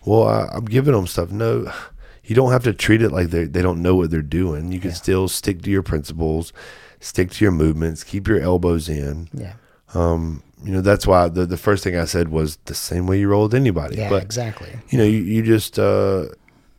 Well, 0.09 0.27
I, 0.27 0.57
am 0.57 0.65
giving 0.65 0.95
them 0.95 1.07
stuff. 1.07 1.31
No, 1.31 1.71
you 2.25 2.35
don't 2.35 2.53
have 2.53 2.65
to 2.65 2.73
treat 2.73 3.03
it 3.03 3.11
like 3.11 3.29
they 3.29 3.45
they 3.45 3.63
don't 3.63 3.83
know 3.83 3.95
what 3.95 4.11
they're 4.11 4.23
doing. 4.23 4.73
You 4.73 4.81
can 4.81 4.93
still 4.93 5.29
stick 5.29 5.63
to 5.63 5.71
your 5.71 5.83
principles, 5.83 6.53
stick 7.01 7.31
to 7.33 7.45
your 7.45 7.53
movements, 7.53 8.05
keep 8.05 8.27
your 8.27 8.41
elbows 8.41 8.89
in. 8.89 9.29
Yeah. 9.33 9.55
Um, 9.95 10.43
you 10.63 10.73
know 10.73 10.81
that's 10.81 11.07
why 11.07 11.29
the 11.29 11.47
the 11.47 11.57
first 11.57 11.85
thing 11.85 11.97
I 11.97 12.05
said 12.05 12.29
was 12.29 12.57
the 12.65 12.75
same 12.75 13.07
way 13.07 13.21
you 13.21 13.29
roll 13.29 13.45
with 13.45 13.55
anybody. 13.55 13.97
Yeah, 13.97 14.09
but, 14.09 14.23
exactly. 14.23 14.71
You 14.89 14.99
know, 14.99 15.05
you, 15.05 15.19
you 15.19 15.43
just 15.43 15.79
uh, 15.79 16.27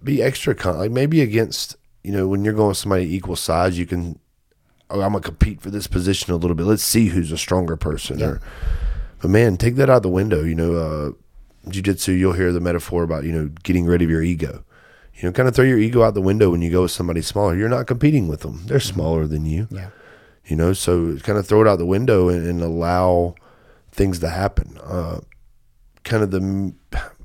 be 0.04 0.22
extra 0.22 0.56
con- 0.56 0.78
like 0.78 0.92
maybe 0.92 1.22
against 1.22 1.78
you 2.04 2.12
know 2.12 2.28
when 2.28 2.44
you're 2.44 2.54
going 2.54 2.70
with 2.70 2.78
somebody 2.78 3.16
equal 3.16 3.36
size, 3.36 3.78
you 3.78 3.86
can. 3.86 4.20
Oh, 4.90 5.02
I'm 5.02 5.12
gonna 5.12 5.22
compete 5.24 5.62
for 5.62 5.70
this 5.70 5.86
position 5.86 6.34
a 6.34 6.36
little 6.36 6.56
bit. 6.56 6.66
Let's 6.66 6.84
see 6.84 7.08
who's 7.08 7.32
a 7.32 7.38
stronger 7.38 7.78
person. 7.78 8.24
Or, 8.24 8.42
but 9.22 9.30
man, 9.30 9.56
take 9.56 9.76
that 9.76 9.90
out 9.90 10.02
the 10.02 10.10
window. 10.10 10.44
You 10.44 10.56
know, 10.56 10.74
uh, 10.76 11.12
jujitsu, 11.66 12.18
you'll 12.18 12.34
hear 12.34 12.52
the 12.52 12.60
metaphor 12.60 13.04
about 13.04 13.24
you 13.24 13.32
know 13.32 13.50
getting 13.64 13.86
rid 13.86 14.02
of 14.02 14.10
your 14.10 14.24
ego. 14.24 14.64
You 15.16 15.28
know, 15.28 15.34
kind 15.34 15.50
of 15.50 15.56
throw 15.56 15.66
your 15.66 15.80
ego 15.80 16.04
out 16.04 16.14
the 16.14 16.22
window 16.22 16.50
when 16.50 16.62
you 16.62 16.72
go 16.72 16.84
with 16.84 16.92
somebody 16.92 17.22
smaller. 17.22 17.56
You're 17.56 17.70
not 17.70 17.88
competing 17.88 18.28
with 18.28 18.42
them; 18.42 18.64
they're 18.66 18.78
mm-hmm. 18.78 18.94
smaller 18.94 19.28
than 19.28 19.46
you. 19.46 19.68
Yeah. 19.70 19.90
You 20.46 20.56
know, 20.56 20.74
so 20.74 21.18
kind 21.18 21.38
of 21.38 21.46
throw 21.46 21.62
it 21.62 21.68
out 21.68 21.78
the 21.78 21.86
window 21.86 22.30
and, 22.30 22.48
and 22.48 22.62
allow 22.62 23.36
things 23.92 24.20
to 24.20 24.30
happen. 24.30 24.80
Uh, 24.84 25.20
kind 26.04 26.24
of 26.24 26.32
the 26.32 26.74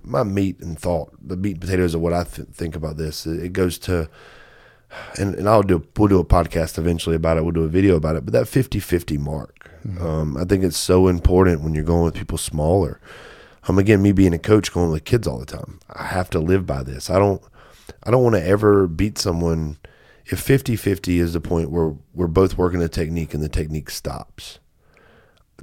my 0.02 0.22
meat 0.22 0.60
and 0.60 0.78
thought, 0.78 1.12
the 1.20 1.36
meat 1.36 1.52
and 1.52 1.60
potatoes 1.60 1.94
of 1.94 2.00
what 2.00 2.12
I 2.12 2.24
th- 2.24 2.48
think 2.48 2.76
about 2.76 2.96
this. 2.96 3.26
It, 3.26 3.44
it 3.44 3.52
goes 3.52 3.78
to, 3.78 4.08
and, 5.18 5.34
and 5.34 5.48
I'll 5.48 5.62
do 5.62 5.86
we'll 5.96 6.08
do 6.08 6.20
a 6.20 6.24
podcast 6.24 6.78
eventually 6.78 7.16
about 7.16 7.38
it. 7.38 7.42
We'll 7.42 7.52
do 7.52 7.64
a 7.64 7.68
video 7.68 7.96
about 7.96 8.16
it. 8.16 8.24
But 8.24 8.32
that 8.32 8.44
50-50 8.44 9.18
mark, 9.18 9.70
mm-hmm. 9.86 10.04
um, 10.04 10.36
I 10.36 10.44
think 10.44 10.64
it's 10.64 10.76
so 10.76 11.08
important 11.08 11.62
when 11.62 11.74
you're 11.74 11.84
going 11.84 12.04
with 12.04 12.14
people 12.14 12.38
smaller. 12.38 13.00
Um, 13.66 13.78
again, 13.78 14.02
me 14.02 14.12
being 14.12 14.34
a 14.34 14.38
coach, 14.38 14.72
going 14.72 14.90
with 14.90 15.04
kids 15.04 15.26
all 15.26 15.38
the 15.38 15.46
time, 15.46 15.80
I 15.90 16.04
have 16.04 16.28
to 16.30 16.38
live 16.38 16.66
by 16.66 16.82
this. 16.82 17.08
I 17.08 17.18
don't, 17.18 17.42
I 18.02 18.10
don't 18.10 18.22
want 18.22 18.36
to 18.36 18.46
ever 18.46 18.86
beat 18.86 19.18
someone. 19.18 19.78
If 20.26 20.44
50-50 20.44 21.20
is 21.20 21.34
the 21.34 21.40
point 21.40 21.70
where 21.70 21.94
we're 22.14 22.26
both 22.26 22.56
working 22.56 22.82
a 22.82 22.88
technique 22.88 23.34
and 23.34 23.42
the 23.42 23.48
technique 23.48 23.90
stops 23.90 24.58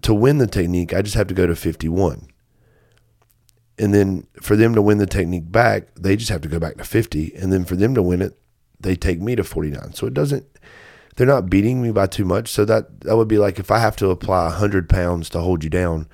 to 0.02 0.14
win 0.14 0.38
the 0.38 0.48
technique, 0.48 0.94
I 0.94 1.02
just 1.02 1.16
have 1.16 1.28
to 1.28 1.34
go 1.34 1.48
to 1.48 1.56
51. 1.56 2.28
And 3.78 3.94
then 3.94 4.28
for 4.40 4.56
them 4.56 4.76
to 4.76 4.82
win 4.82 4.98
the 4.98 5.08
technique 5.08 5.52
back, 5.52 5.94
they 5.96 6.16
just 6.16 6.30
have 6.30 6.42
to 6.42 6.48
go 6.48 6.60
back 6.60 6.78
to 6.78 6.84
50. 6.84 7.36
And 7.36 7.52
then 7.52 7.66
for 7.66 7.76
them 7.76 7.96
to 7.96 8.02
win 8.02 8.22
it, 8.22 8.38
they 8.80 8.96
take 8.96 9.20
me 9.20 9.36
to 9.36 9.44
49. 9.44 9.94
So 9.94 10.08
it 10.08 10.14
doesn't, 10.14 10.46
they're 11.16 11.28
not 11.28 11.50
beating 11.50 11.82
me 11.82 11.92
by 11.92 12.08
too 12.08 12.26
much. 12.26 12.50
So 12.50 12.66
that, 12.66 13.02
that 13.02 13.18
would 13.18 13.28
be 13.28 13.38
like 13.38 13.60
if 13.60 13.72
I 13.72 13.80
have 13.80 13.96
to 13.98 14.10
apply 14.10 14.46
100 14.46 14.90
pounds 14.90 15.30
to 15.32 15.40
hold 15.40 15.64
you 15.64 15.70
down, 15.70 16.08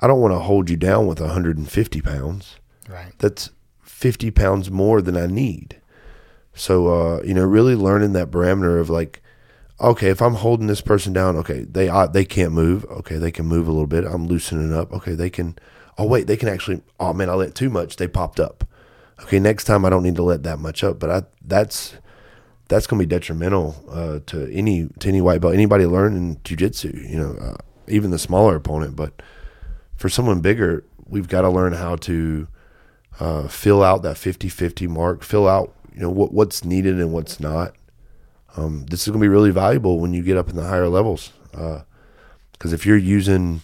I 0.00 0.06
don't 0.06 0.20
want 0.20 0.32
to 0.32 0.38
hold 0.38 0.70
you 0.70 0.76
down 0.76 1.06
with 1.06 1.20
150 1.20 2.00
pounds. 2.00 2.56
Right. 2.88 3.12
That's 3.18 3.50
50 3.82 4.30
pounds 4.30 4.70
more 4.70 5.02
than 5.02 5.16
I 5.16 5.26
need. 5.26 5.80
So, 6.54 6.88
uh, 6.88 7.22
you 7.22 7.34
know, 7.34 7.44
really 7.44 7.74
learning 7.74 8.12
that 8.14 8.30
parameter 8.30 8.80
of 8.80 8.90
like, 8.90 9.22
okay, 9.80 10.08
if 10.08 10.20
I'm 10.20 10.34
holding 10.34 10.66
this 10.66 10.80
person 10.80 11.12
down, 11.12 11.36
okay, 11.36 11.64
they 11.64 11.88
uh, 11.88 12.06
they 12.06 12.24
can't 12.24 12.52
move. 12.52 12.84
Okay, 12.86 13.16
they 13.16 13.30
can 13.30 13.46
move 13.46 13.68
a 13.68 13.70
little 13.70 13.86
bit. 13.86 14.04
I'm 14.04 14.26
loosening 14.26 14.72
up. 14.72 14.92
Okay, 14.92 15.14
they 15.14 15.30
can. 15.30 15.56
Oh 15.96 16.06
wait, 16.06 16.26
they 16.26 16.36
can 16.36 16.48
actually. 16.48 16.82
Oh 16.98 17.12
man, 17.12 17.30
I 17.30 17.34
let 17.34 17.54
too 17.54 17.70
much. 17.70 17.96
They 17.96 18.08
popped 18.08 18.40
up. 18.40 18.64
Okay, 19.22 19.38
next 19.38 19.64
time 19.64 19.84
I 19.84 19.90
don't 19.90 20.02
need 20.02 20.16
to 20.16 20.22
let 20.22 20.42
that 20.42 20.58
much 20.58 20.82
up. 20.82 20.98
But 20.98 21.10
I 21.10 21.22
that's 21.44 21.94
that's 22.68 22.86
going 22.86 23.00
to 23.00 23.06
be 23.06 23.10
detrimental 23.10 23.84
uh, 23.90 24.20
to 24.26 24.50
any 24.52 24.88
to 24.98 25.08
any 25.08 25.20
white 25.20 25.40
belt, 25.40 25.54
anybody 25.54 25.86
learning 25.86 26.36
jujitsu. 26.44 27.08
You 27.08 27.18
know, 27.18 27.36
uh, 27.40 27.56
even 27.86 28.10
the 28.10 28.18
smaller 28.18 28.56
opponent. 28.56 28.96
But 28.96 29.22
for 30.00 30.08
someone 30.08 30.40
bigger, 30.40 30.82
we've 31.06 31.28
got 31.28 31.42
to 31.42 31.50
learn 31.50 31.74
how 31.74 31.94
to 31.96 32.48
uh, 33.20 33.46
fill 33.46 33.84
out 33.84 34.02
that 34.02 34.16
50-50 34.16 34.88
mark. 34.88 35.22
Fill 35.22 35.46
out 35.46 35.74
you 35.94 36.00
know 36.00 36.10
what 36.10 36.32
what's 36.32 36.64
needed 36.64 37.00
and 37.00 37.12
what's 37.12 37.40
not 37.40 37.74
um, 38.56 38.86
this 38.86 39.02
is 39.02 39.08
going 39.08 39.20
to 39.20 39.24
be 39.24 39.28
really 39.28 39.50
valuable 39.50 40.00
when 40.00 40.12
you 40.12 40.22
get 40.22 40.36
up 40.36 40.48
in 40.48 40.56
the 40.56 40.64
higher 40.64 40.88
levels. 40.88 41.32
Because 41.52 42.72
uh, 42.72 42.74
if 42.74 42.84
you're 42.84 42.96
using 42.96 43.62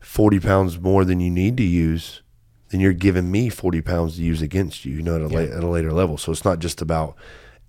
40 0.00 0.40
pounds 0.40 0.78
more 0.78 1.04
than 1.04 1.20
you 1.20 1.30
need 1.30 1.56
to 1.58 1.62
use, 1.62 2.22
then 2.70 2.80
you're 2.80 2.92
giving 2.92 3.30
me 3.30 3.48
40 3.48 3.82
pounds 3.82 4.16
to 4.16 4.22
use 4.22 4.42
against 4.42 4.84
you, 4.84 4.96
you 4.96 5.02
know, 5.02 5.16
at 5.16 5.22
a, 5.22 5.28
yeah. 5.28 5.50
la- 5.50 5.56
at 5.56 5.64
a 5.64 5.68
later 5.68 5.92
level. 5.92 6.16
So 6.18 6.32
it's 6.32 6.44
not 6.44 6.58
just 6.58 6.80
about 6.80 7.16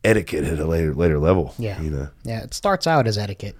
etiquette 0.03 0.45
at 0.45 0.59
a 0.59 0.65
later 0.65 0.93
later 0.93 1.19
level. 1.19 1.53
Yeah. 1.57 1.81
You 1.81 1.89
know. 1.89 2.09
Yeah, 2.23 2.43
it 2.43 2.53
starts 2.53 2.87
out 2.87 3.07
as 3.07 3.17
etiquette. 3.17 3.55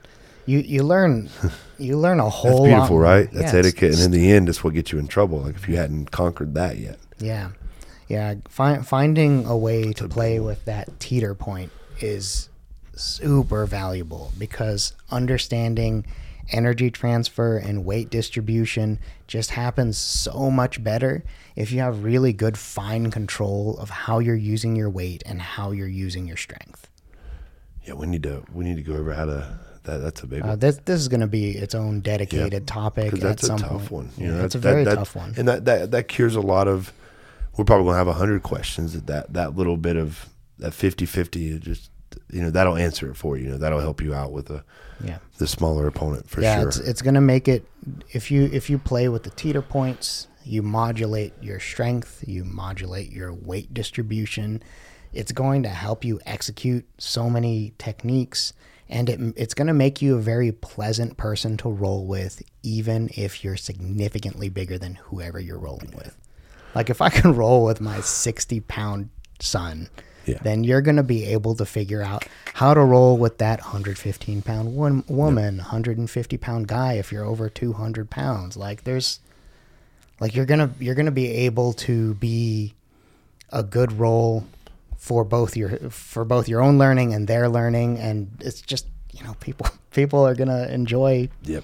You 0.50 0.60
you 0.60 0.82
learn 0.82 1.30
you 1.78 1.96
learn 1.96 2.20
a 2.20 2.28
whole 2.28 2.52
lot. 2.52 2.58
That's 2.64 2.74
beautiful, 2.74 2.96
lot. 2.96 3.04
right? 3.04 3.32
That's 3.32 3.54
yeah, 3.54 3.60
etiquette 3.60 3.94
and 3.94 4.02
in 4.02 4.12
the 4.12 4.32
end 4.32 4.50
it's 4.50 4.64
what 4.64 4.74
gets 4.74 4.92
you 4.92 4.98
in 4.98 5.08
trouble. 5.08 5.42
Like 5.42 5.56
if 5.56 5.70
you 5.70 5.76
hadn't 5.76 6.10
conquered 6.10 6.56
that 6.56 6.78
yet. 6.78 6.98
Yeah. 7.20 7.52
Yeah, 8.08 8.36
fi- 8.48 8.82
finding 8.82 9.46
a 9.46 9.56
way 9.56 9.94
to 9.94 10.10
play 10.10 10.40
with 10.40 10.66
that 10.66 11.00
teeter 11.00 11.36
point 11.36 11.72
is 12.00 12.50
super 12.96 13.68
valuable 13.68 14.32
because 14.40 14.94
understanding 15.12 16.08
energy 16.50 16.90
transfer 16.90 17.58
and 17.58 17.86
weight 17.86 18.10
distribution 18.10 18.98
just 19.28 19.52
happens 19.52 20.00
so 20.00 20.50
much 20.50 20.84
better 20.84 21.24
if 21.56 21.72
you 21.72 21.82
have 21.82 22.04
really 22.04 22.34
good 22.34 22.58
fine 22.58 23.12
control 23.12 23.78
of 23.78 23.92
how 23.92 24.18
you're 24.18 24.36
using 24.36 24.76
your 24.76 24.90
weight 24.90 25.22
and 25.28 25.40
how 25.40 25.70
you're 25.70 25.88
using 25.88 26.26
your 26.26 26.38
strength. 26.38 26.90
Yeah, 27.86 27.94
we 27.94 28.08
need 28.08 28.24
to 28.24 28.44
we 28.52 28.66
need 28.66 28.78
to 28.78 28.82
go 28.82 28.94
over 28.94 29.14
how 29.14 29.26
to 29.26 29.60
that. 29.84 29.98
That's 29.98 30.22
a 30.24 30.28
big 30.28 30.44
Uh, 30.44 30.48
one. 30.50 30.60
this 30.60 30.80
this 30.86 31.00
is 31.00 31.08
going 31.08 31.22
to 31.22 31.28
be 31.28 31.52
its 31.52 31.74
own 31.76 32.02
dedicated 32.02 32.68
topic 32.68 33.06
because 33.12 33.20
at 33.24 33.28
that's 33.28 33.44
a 33.44 33.46
some 33.48 33.58
tough 33.60 33.70
point. 33.70 33.92
one. 33.92 34.10
You 34.18 34.28
Yeah, 34.28 34.38
know, 34.38 34.46
it's 34.46 34.56
a 34.56 34.60
that- 34.60 34.70
very 34.72 34.84
that- 34.84 34.96
tough 34.96 35.16
one. 35.16 35.34
and 35.38 35.48
that 35.48 35.66
that 35.66 35.92
that 35.92 36.08
cures 36.08 36.36
a 36.36 36.42
lot 36.42 36.68
of. 36.68 36.92
We're 37.58 37.66
probably 37.66 37.86
gonna 37.88 37.98
have 37.98 38.08
a 38.08 38.14
hundred 38.14 38.44
questions. 38.44 38.94
That 38.94 39.08
that 39.08 39.34
that 39.34 39.56
little 39.58 39.78
bit 39.78 39.96
of 39.98 40.30
that 40.60 40.72
50-50 40.74 41.52
is 41.52 41.60
just 41.60 41.90
you 42.32 42.42
know 42.42 42.50
that'll 42.50 42.76
answer 42.78 43.10
it 43.10 43.16
for 43.18 43.38
you. 43.38 43.46
You 43.46 43.52
know 43.52 43.58
that'll 43.58 43.80
help 43.82 44.02
you 44.02 44.14
out 44.14 44.32
with 44.32 44.46
the 44.48 44.64
Yeah. 45.04 45.18
the 45.38 45.48
smaller 45.48 45.86
opponent 45.88 46.30
for 46.30 46.42
yeah, 46.42 46.60
sure. 46.60 46.68
it's 46.70 46.78
it's 46.78 47.02
gonna 47.02 47.22
make 47.22 47.48
it 47.48 47.66
if 48.12 48.32
you 48.32 48.50
if 48.52 48.70
you 48.70 48.78
play 48.78 49.10
with 49.10 49.24
the 49.24 49.30
teeter 49.32 49.62
points, 49.62 50.28
you 50.44 50.62
modulate 50.62 51.34
your 51.42 51.60
strength, 51.60 52.24
you 52.28 52.44
modulate 52.46 53.12
your 53.12 53.34
weight 53.34 53.74
distribution. 53.74 54.62
It's 55.12 55.32
going 55.32 55.64
to 55.64 55.70
help 55.70 56.06
you 56.06 56.20
execute 56.26 56.86
so 57.00 57.30
many 57.30 57.74
techniques, 57.78 58.54
and 58.90 59.10
it 59.10 59.20
it's 59.36 59.54
gonna 59.54 59.74
make 59.74 60.02
you 60.02 60.18
a 60.18 60.22
very 60.22 60.52
pleasant 60.52 61.18
person 61.18 61.58
to 61.58 61.70
roll 61.70 62.06
with, 62.06 62.42
even 62.64 63.10
if 63.16 63.44
you're 63.44 63.58
significantly 63.58 64.50
bigger 64.50 64.78
than 64.78 64.96
whoever 64.96 65.40
you're 65.40 65.60
rolling 65.60 65.92
with. 65.96 66.18
Like 66.76 66.90
if 66.90 67.02
I 67.02 67.10
can 67.20 67.36
roll 67.36 67.66
with 67.66 67.80
my 67.80 68.02
sixty 68.02 68.60
pound 68.60 69.10
son. 69.40 69.90
Yeah. 70.26 70.38
Then 70.44 70.64
you're 70.64 70.82
going 70.82 70.98
to 70.98 71.04
be 71.04 71.26
able 71.26 71.56
to 71.56 71.66
figure 71.66 72.04
out 72.04 72.24
how 72.54 72.76
to 72.76 72.82
roll 72.82 73.18
with 73.18 73.40
that 73.40 73.62
115 73.62 74.44
pound 74.44 74.76
one, 74.76 75.04
woman, 75.08 75.58
150 75.58 76.38
pound 76.38 76.68
guy 76.68 76.94
if 76.94 77.12
you're 77.12 77.26
over 77.26 77.50
200 77.50 78.12
pounds. 78.12 78.56
Like 78.56 78.84
there's, 78.84 79.22
like 80.20 80.36
you're 80.36 80.46
gonna 80.46 80.70
you're 80.80 80.96
gonna 80.96 81.10
be 81.10 81.32
able 81.32 81.74
to 81.74 82.14
be 82.16 82.76
a 83.52 83.64
good 83.64 83.94
role 83.94 84.46
for 85.00 85.24
both 85.24 85.56
your 85.56 85.70
for 85.90 86.26
both 86.26 86.48
your 86.48 86.62
own 86.62 86.78
learning 86.78 87.14
and 87.14 87.28
their 87.28 87.50
learning, 87.50 87.98
and 87.98 88.30
it's 88.42 88.62
just 88.62 88.86
you 89.12 89.24
know 89.24 89.34
people 89.40 89.66
people 89.92 90.20
are 90.28 90.36
gonna 90.36 90.68
enjoy 90.68 91.30
yep. 91.44 91.64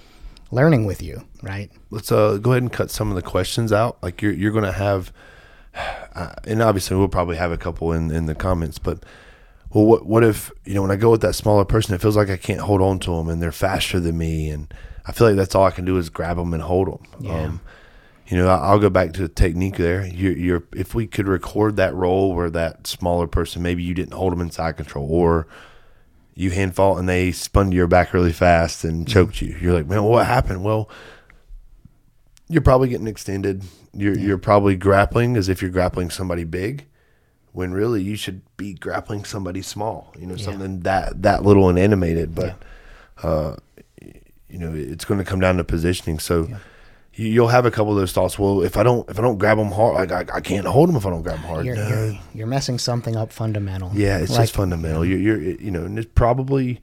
learning 0.51 0.85
with 0.85 1.03
you, 1.03 1.21
right? 1.43 1.69
let's 1.91 2.11
uh 2.11 2.37
go 2.37 2.51
ahead 2.51 2.63
and 2.63 2.73
cut 2.73 2.89
some 2.89 3.09
of 3.09 3.15
the 3.15 3.21
questions 3.21 3.71
out. 3.71 4.01
Like 4.01 4.21
you're 4.21 4.33
you're 4.33 4.53
gonna 4.53 4.71
have, 4.71 5.11
uh, 5.75 6.33
and 6.45 6.61
obviously 6.61 6.97
we'll 6.97 7.09
probably 7.09 7.35
have 7.35 7.51
a 7.51 7.57
couple 7.57 7.91
in 7.91 8.09
in 8.09 8.25
the 8.25 8.35
comments. 8.35 8.79
But 8.79 9.03
well, 9.69 9.85
what 9.85 10.05
what 10.05 10.23
if 10.23 10.49
you 10.63 10.73
know 10.73 10.81
when 10.81 10.91
I 10.91 10.95
go 10.95 11.11
with 11.11 11.21
that 11.21 11.35
smaller 11.35 11.65
person, 11.65 11.93
it 11.93 12.01
feels 12.01 12.15
like 12.15 12.29
I 12.29 12.37
can't 12.37 12.61
hold 12.61 12.81
on 12.81 12.99
to 12.99 13.11
them, 13.11 13.27
and 13.27 13.41
they're 13.41 13.51
faster 13.51 13.99
than 13.99 14.17
me, 14.17 14.49
and 14.49 14.73
I 15.05 15.11
feel 15.11 15.27
like 15.27 15.35
that's 15.35 15.55
all 15.55 15.65
I 15.65 15.71
can 15.71 15.83
do 15.83 15.97
is 15.97 16.09
grab 16.09 16.37
them 16.37 16.53
and 16.53 16.63
hold 16.63 16.87
them. 16.87 17.05
Yeah. 17.19 17.51
You 18.27 18.37
know, 18.37 18.47
I'll 18.47 18.79
go 18.79 18.89
back 18.89 19.13
to 19.13 19.21
the 19.21 19.29
technique 19.29 19.77
there. 19.77 20.05
You're, 20.05 20.37
you're 20.37 20.63
if 20.73 20.95
we 20.95 21.05
could 21.05 21.27
record 21.27 21.75
that 21.75 21.93
roll 21.93 22.33
where 22.33 22.49
that 22.49 22.87
smaller 22.87 23.27
person, 23.27 23.61
maybe 23.61 23.83
you 23.83 23.93
didn't 23.93 24.13
hold 24.13 24.31
them 24.33 24.41
in 24.41 24.49
side 24.49 24.77
control, 24.77 25.07
or 25.09 25.47
you 26.33 26.49
hand 26.49 26.75
fought 26.75 26.97
and 26.97 27.07
they 27.07 27.31
spun 27.31 27.69
to 27.69 27.77
your 27.77 27.87
back 27.87 28.13
really 28.13 28.33
fast 28.33 28.83
and 28.83 29.07
choked 29.07 29.41
you. 29.41 29.55
You're 29.61 29.73
like, 29.73 29.87
man, 29.87 30.03
what 30.03 30.25
happened? 30.25 30.63
Well, 30.63 30.89
you're 32.49 32.63
probably 32.63 32.89
getting 32.89 33.07
extended. 33.07 33.63
You're 33.93 34.17
you're 34.17 34.39
probably 34.39 34.75
grappling 34.75 35.37
as 35.37 35.47
if 35.47 35.61
you're 35.61 35.71
grappling 35.71 36.09
somebody 36.09 36.45
big, 36.45 36.87
when 37.51 37.73
really 37.73 38.01
you 38.01 38.15
should 38.15 38.41
be 38.57 38.73
grappling 38.73 39.23
somebody 39.23 39.61
small. 39.61 40.13
You 40.19 40.25
know, 40.25 40.35
something 40.35 40.79
that 40.79 41.21
that 41.21 41.43
little 41.43 41.69
and 41.69 41.77
animated. 41.77 42.33
But 42.33 42.57
uh, 43.21 43.57
you 44.01 44.57
know, 44.57 44.73
it's 44.73 45.05
going 45.05 45.19
to 45.19 45.23
come 45.25 45.39
down 45.39 45.57
to 45.57 45.63
positioning. 45.63 46.17
So. 46.17 46.49
You, 47.15 47.27
you'll 47.27 47.47
have 47.47 47.65
a 47.65 47.71
couple 47.71 47.91
of 47.93 47.97
those 47.97 48.11
thoughts. 48.13 48.37
Well, 48.37 48.61
if 48.61 48.77
I 48.77 48.83
don't, 48.83 49.09
if 49.09 49.17
I 49.17 49.21
don't 49.21 49.37
grab 49.37 49.57
them 49.57 49.71
hard, 49.71 49.95
like 50.09 50.29
I, 50.29 50.37
I 50.37 50.41
can't 50.41 50.65
hold 50.67 50.89
them 50.89 50.95
if 50.95 51.05
I 51.05 51.09
don't 51.09 51.21
grab 51.23 51.37
them 51.37 51.45
hard. 51.45 51.65
You're, 51.65 51.75
No. 51.75 51.87
you're, 51.87 52.19
you're 52.33 52.47
messing 52.47 52.77
something 52.77 53.15
up 53.15 53.31
fundamental. 53.31 53.91
Yeah, 53.93 54.17
it's 54.19 54.31
Like, 54.31 54.41
just 54.41 54.53
fundamental. 54.53 55.05
You're, 55.05 55.19
you're, 55.19 55.41
you 55.41 55.71
know, 55.71 55.85
and 55.85 55.97
it's 55.97 56.11
probably 56.13 56.81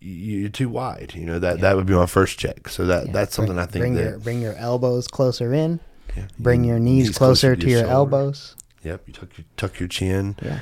you're 0.00 0.48
too 0.48 0.68
wide. 0.68 1.12
You 1.14 1.24
know 1.26 1.38
that 1.38 1.60
that 1.60 1.76
would 1.76 1.86
be 1.86 1.94
my 1.94 2.06
first 2.06 2.38
check. 2.38 2.68
So 2.68 2.86
that 2.86 3.06
yeah, 3.06 3.12
that's 3.12 3.34
something 3.34 3.54
bring, 3.54 3.62
I 3.62 3.66
think 3.70 3.82
bring 3.82 3.94
that 3.94 4.02
your 4.02 4.18
bring 4.18 4.40
your 4.40 4.54
elbows 4.54 5.06
closer 5.08 5.52
in. 5.54 5.80
yeah, 6.16 6.26
Bring 6.38 6.64
your 6.64 6.78
knees, 6.78 7.16
closer, 7.16 7.54
to 7.56 7.66
your, 7.68 7.80
shoulder. 7.80 7.92
elbows. 7.92 8.56
Yep, 8.84 9.02
you 9.06 9.12
tuck 9.12 9.38
your 9.38 9.44
tuck 9.56 9.78
your 9.80 9.88
chin. 9.88 10.36
Yeah. 10.42 10.60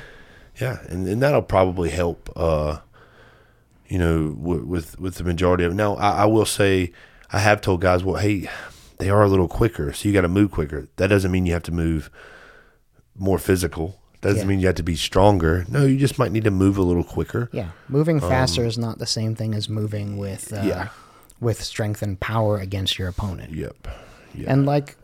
Yeah, 0.59 0.77
and, 0.89 1.07
and 1.07 1.21
that'll 1.23 1.41
probably 1.41 1.89
help. 1.89 2.29
Uh, 2.35 2.79
you 3.87 3.97
know, 3.97 4.29
w- 4.31 4.63
with 4.65 4.99
with 4.99 5.15
the 5.15 5.23
majority 5.23 5.63
of 5.63 5.73
now, 5.73 5.95
I, 5.95 6.23
I 6.23 6.25
will 6.25 6.45
say, 6.45 6.91
I 7.33 7.39
have 7.39 7.61
told 7.61 7.81
guys, 7.81 8.03
well, 8.03 8.15
hey, 8.21 8.49
they 8.99 9.09
are 9.09 9.23
a 9.23 9.27
little 9.29 9.47
quicker, 9.47 9.93
so 9.93 10.07
you 10.07 10.13
got 10.13 10.21
to 10.21 10.27
move 10.27 10.51
quicker. 10.51 10.87
That 10.97 11.07
doesn't 11.07 11.31
mean 11.31 11.45
you 11.45 11.53
have 11.53 11.63
to 11.63 11.71
move 11.71 12.09
more 13.15 13.39
physical. 13.39 13.99
Doesn't 14.21 14.41
Yeah. 14.41 14.45
mean 14.45 14.59
you 14.59 14.67
have 14.67 14.75
to 14.75 14.83
be 14.83 14.95
stronger. 14.95 15.65
No, 15.67 15.85
you 15.85 15.97
just 15.97 16.19
might 16.19 16.31
need 16.31 16.43
to 16.43 16.51
move 16.51 16.77
a 16.77 16.83
little 16.83 17.03
quicker. 17.03 17.49
Yeah, 17.51 17.69
moving 17.89 18.19
faster 18.19 18.65
is 18.65 18.77
not 18.77 18.99
the 18.99 19.07
same 19.07 19.33
thing 19.35 19.55
as 19.55 19.67
moving 19.69 20.17
with 20.17 20.53
uh, 20.53 20.57
Um, 20.57 20.67
Yeah. 20.67 20.87
with 21.39 21.63
strength 21.63 22.01
and 22.03 22.19
power 22.19 22.57
against 22.57 22.99
your 22.99 23.07
opponent. 23.07 23.53
Yep. 23.55 23.87
Yeah. 24.35 24.51
And 24.53 24.65
like 24.65 24.95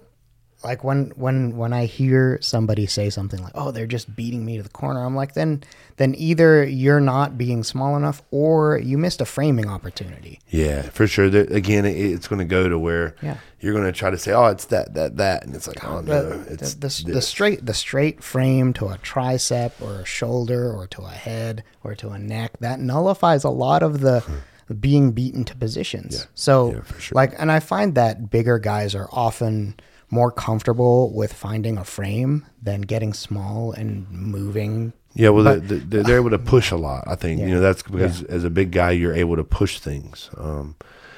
like 0.67 0.83
when 0.83 1.11
when 1.15 1.55
when 1.57 1.71
I 1.73 1.85
hear 1.85 2.37
somebody 2.41 2.85
say 2.87 3.09
something 3.09 3.41
like, 3.41 3.53
"Oh, 3.55 3.71
they're 3.71 3.87
just 3.97 4.13
beating 4.15 4.43
me 4.45 4.57
to 4.57 4.63
the 4.63 4.69
corner," 4.81 5.03
I'm 5.05 5.15
like, 5.15 5.33
then 5.33 5.63
then 5.95 6.13
either 6.17 6.63
you're 6.63 6.99
not 6.99 7.37
being 7.37 7.63
small 7.63 7.95
enough, 7.95 8.21
or 8.31 8.77
you 8.77 8.97
missed 8.97 9.21
a 9.21 9.25
framing 9.25 9.67
opportunity. 9.69 10.39
Yeah, 10.49 10.81
for 10.83 11.07
sure. 11.07 11.29
There, 11.29 11.45
again, 11.45 11.85
it, 11.85 11.95
it's 11.97 12.27
going 12.27 12.39
to 12.39 12.45
go 12.45 12.67
to 12.69 12.77
where 12.77 13.15
Yeah. 13.23 13.37
you're 13.61 13.73
going 13.73 13.85
to 13.85 13.97
try 13.97 14.09
to 14.11 14.17
say, 14.17 14.33
"Oh, 14.33 14.47
it's 14.47 14.65
that, 14.65 14.93
that, 14.95 15.17
that," 15.17 15.45
and 15.45 15.55
it's 15.55 15.67
like, 15.67 15.83
"Oh 15.83 16.01
no, 16.01 16.29
the, 16.43 16.53
it's 16.53 16.73
the, 16.75 16.87
the, 17.05 17.13
the 17.13 17.21
straight 17.21 17.65
the 17.65 17.73
straight 17.73 18.21
frame 18.23 18.73
to 18.73 18.87
a 18.87 18.97
tricep 18.97 19.71
or 19.81 20.01
a 20.01 20.05
shoulder 20.05 20.71
or 20.73 20.85
to 20.87 21.01
a 21.03 21.09
head 21.27 21.63
or 21.83 21.95
to 21.95 22.09
a 22.09 22.19
neck 22.19 22.51
that 22.59 22.79
nullifies 22.79 23.43
a 23.45 23.49
lot 23.49 23.81
of 23.83 24.01
the 24.01 24.21
being 24.81 25.11
beaten 25.13 25.45
to 25.45 25.55
positions. 25.55 26.27
So 26.35 26.73
Yeah, 26.73 26.99
sure. 26.99 27.15
like 27.15 27.33
and 27.39 27.49
I 27.51 27.59
find 27.61 27.95
that 27.95 28.29
bigger 28.29 28.59
guys 28.59 28.93
are 28.95 29.07
often 29.13 29.75
more 30.09 30.31
comfortable 30.31 31.13
with 31.13 31.33
finding 31.33 31.77
a 31.77 31.83
frame 31.83 32.45
than 32.61 32.81
getting 32.81 33.13
small 33.13 33.71
and 33.73 34.09
moving. 34.09 34.93
Yeah, 35.13 35.29
well, 35.29 35.43
but- 35.43 35.67
they, 35.67 35.77
they, 35.79 36.01
they're 36.03 36.17
able 36.17 36.29
to 36.29 36.39
push 36.39 36.71
a 36.71 36.77
lot. 36.77 37.03
I 37.07 37.15
think 37.15 37.41
you 37.41 37.47
know 37.47 37.59
that's 37.61 37.81
because 37.83 38.23
as 38.23 38.43
a 38.43 38.49
big 38.49 38.71
guy, 38.71 38.91
you're 38.91 39.13
able 39.15 39.35
to 39.35 39.43
push 39.43 39.79
things. 39.79 40.29
Um, 40.37 40.75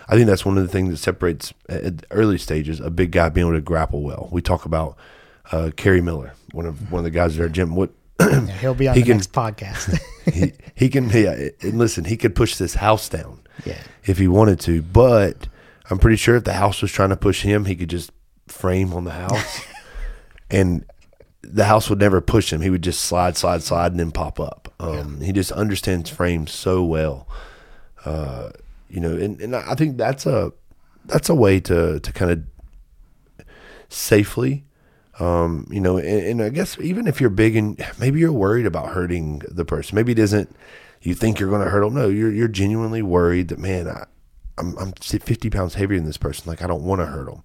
I 0.08 0.16
think 0.16 0.26
that's 0.28 0.46
one 0.46 0.58
of 0.58 0.64
the 0.64 0.70
things 0.70 0.90
that 0.92 0.98
separates 0.98 1.54
at 1.68 1.84
at 1.84 2.06
early 2.12 2.38
stages 2.38 2.80
a 2.80 2.90
big 2.90 3.12
guy 3.12 3.30
being 3.30 3.46
able 3.48 3.58
to 3.58 3.62
grapple 3.62 4.02
well. 4.02 4.28
We 4.32 4.42
talk 4.42 4.66
about 4.66 4.98
uh, 5.52 5.72
Kerry 5.76 6.02
Miller, 6.02 6.34
one 6.54 6.66
of 6.66 6.92
one 6.92 7.00
of 7.00 7.04
the 7.04 7.12
guys 7.12 7.36
at 7.38 7.42
our 7.44 7.50
gym. 7.50 7.76
What 7.76 7.92
Yeah, 8.20 8.46
he'll 8.48 8.74
be 8.74 8.88
on 8.88 8.96
He 8.96 9.02
the 9.02 9.08
can- 9.08 9.18
next 9.18 9.34
podcast. 9.34 10.00
he 10.34 10.54
he 10.76 10.90
can 10.90 11.10
yeah, 11.10 11.50
and 11.62 11.78
listen, 11.78 12.06
he 12.06 12.18
could 12.18 12.36
push 12.36 12.56
this 12.56 12.76
house 12.76 13.08
down. 13.10 13.42
Yeah. 13.66 13.78
if 14.06 14.18
he 14.18 14.28
wanted 14.30 14.62
to. 14.62 14.82
But 14.82 15.48
I'm 15.90 15.98
pretty 16.00 16.16
sure 16.16 16.38
if 16.38 16.46
the 16.46 16.54
house 16.54 16.82
was 16.82 16.92
trying 16.94 17.10
to 17.10 17.18
push 17.18 17.42
him, 17.42 17.66
he 17.66 17.76
could 17.76 17.90
just 17.90 18.12
frame 18.50 18.94
on 18.94 19.04
the 19.04 19.12
house, 19.12 19.62
and 20.50 20.86
the 21.42 21.66
house 21.66 21.90
would 21.90 22.00
never 22.00 22.22
push 22.22 22.52
him. 22.52 22.62
He 22.62 22.70
would 22.70 22.84
just 22.84 23.02
slide, 23.02 23.38
slide, 23.38 23.64
slide, 23.64 23.92
and 23.92 24.00
then 24.00 24.12
pop 24.12 24.40
up. 24.40 24.74
Um, 24.80 25.22
He 25.22 25.32
just 25.32 25.52
understands 25.52 26.10
frames 26.10 26.52
so 26.52 26.84
well. 26.84 27.28
Uh, 28.06 28.52
you 28.90 29.00
know, 29.00 29.16
and, 29.16 29.40
and 29.42 29.56
I 29.56 29.76
think 29.76 29.98
that's 29.98 30.26
a 30.26 30.52
that's 31.06 31.30
a 31.30 31.36
way 31.36 31.60
to 31.62 32.00
to 32.00 32.14
kind 32.14 32.32
of 32.32 33.46
safely. 33.90 34.66
Um, 35.20 35.68
you 35.70 35.82
know, 35.82 35.98
and, 35.98 36.08
and 36.08 36.42
I 36.42 36.50
guess 36.50 36.80
even 36.80 37.06
if 37.06 37.20
you're 37.20 37.30
big 37.30 37.56
and 37.56 37.84
maybe 38.00 38.20
you're 38.20 38.32
worried 38.32 38.66
about 38.66 38.90
hurting 38.94 39.42
the 39.50 39.66
person, 39.66 39.96
maybe 39.96 40.14
it 40.14 40.20
isn't. 40.20 40.56
You 41.02 41.14
think 41.14 41.40
you're 41.40 41.50
going 41.50 41.64
to 41.64 41.70
hurt 41.70 41.82
them? 41.82 41.94
No, 41.94 42.08
you're 42.10 42.32
you're 42.32 42.48
genuinely 42.48 43.02
worried 43.02 43.50
that 43.50 43.60
man, 43.60 43.88
I, 43.88 44.06
I'm 44.58 44.78
I'm 44.78 44.92
50 44.94 45.50
pounds 45.50 45.76
heavier 45.76 45.98
than 45.98 46.06
this 46.06 46.18
person. 46.18 46.50
Like 46.50 46.62
I 46.62 46.68
don't 46.68 46.84
want 46.84 47.02
to 47.02 47.06
hurt 47.06 47.26
them. 47.26 47.42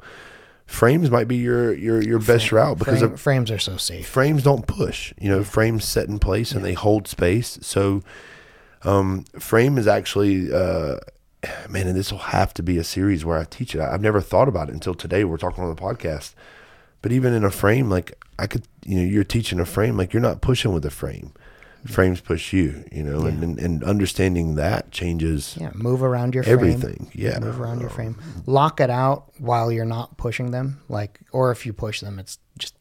Frames 0.66 1.10
might 1.10 1.28
be 1.28 1.36
your 1.36 1.72
your 1.74 2.02
your 2.02 2.18
best 2.18 2.50
route 2.50 2.78
because 2.78 3.00
Frame- 3.00 3.16
frames 3.16 3.50
are 3.50 3.58
so 3.58 3.76
safe. 3.76 4.08
frames 4.08 4.42
don't 4.42 4.66
push. 4.66 5.12
You 5.20 5.28
know, 5.28 5.44
frames 5.44 5.84
set 5.84 6.08
in 6.08 6.18
place 6.18 6.52
and 6.52 6.64
they 6.64 6.72
hold 6.72 7.06
space. 7.06 7.58
So, 7.62 8.02
um, 8.82 9.24
frame 9.38 9.76
is 9.78 9.86
actually, 9.86 10.52
uh, 10.52 10.96
man, 11.68 11.86
and 11.86 11.96
this 11.96 12.10
will 12.10 12.18
have 12.18 12.54
to 12.54 12.62
be 12.62 12.78
a 12.78 12.84
series 12.84 13.24
where 13.24 13.38
I 13.38 13.44
teach 13.44 13.74
it. 13.74 13.80
I- 13.80 13.92
I've 13.92 14.00
never 14.00 14.20
thought 14.20 14.48
about 14.48 14.68
it 14.68 14.72
until 14.74 14.94
today. 14.94 15.22
We're 15.24 15.36
talking 15.36 15.62
on 15.62 15.74
the 15.74 15.80
podcast, 15.80 16.32
but 17.02 17.12
even 17.12 17.34
in 17.34 17.44
a 17.44 17.50
frame, 17.50 17.90
like 17.90 18.14
I 18.38 18.46
could, 18.46 18.66
you 18.84 18.96
know, 18.96 19.04
you're 19.04 19.22
teaching 19.22 19.60
a 19.60 19.66
frame, 19.66 19.96
like 19.98 20.12
you're 20.14 20.22
not 20.22 20.40
pushing 20.40 20.72
with 20.72 20.84
a 20.86 20.90
frame. 20.90 21.32
Frames 21.86 22.20
push 22.20 22.52
you, 22.52 22.84
you 22.90 23.02
know, 23.02 23.26
and, 23.26 23.42
and 23.42 23.58
and 23.58 23.84
understanding 23.84 24.54
that 24.54 24.90
changes. 24.90 25.56
Yeah, 25.60 25.70
move 25.74 26.02
around 26.02 26.34
your 26.34 26.44
frame. 26.44 26.54
Everything, 26.54 27.10
yeah. 27.14 27.38
Move 27.38 27.60
around 27.60 27.80
your 27.80 27.90
frame. 27.90 28.16
Lock 28.46 28.80
it 28.80 28.90
out 28.90 29.32
while 29.38 29.70
you're 29.70 29.84
not 29.84 30.16
pushing 30.16 30.50
them. 30.50 30.80
Like, 30.88 31.20
or 31.32 31.50
if 31.50 31.66
you 31.66 31.72
push 31.72 32.00
them, 32.00 32.18
it's 32.18 32.38
just 32.58 32.74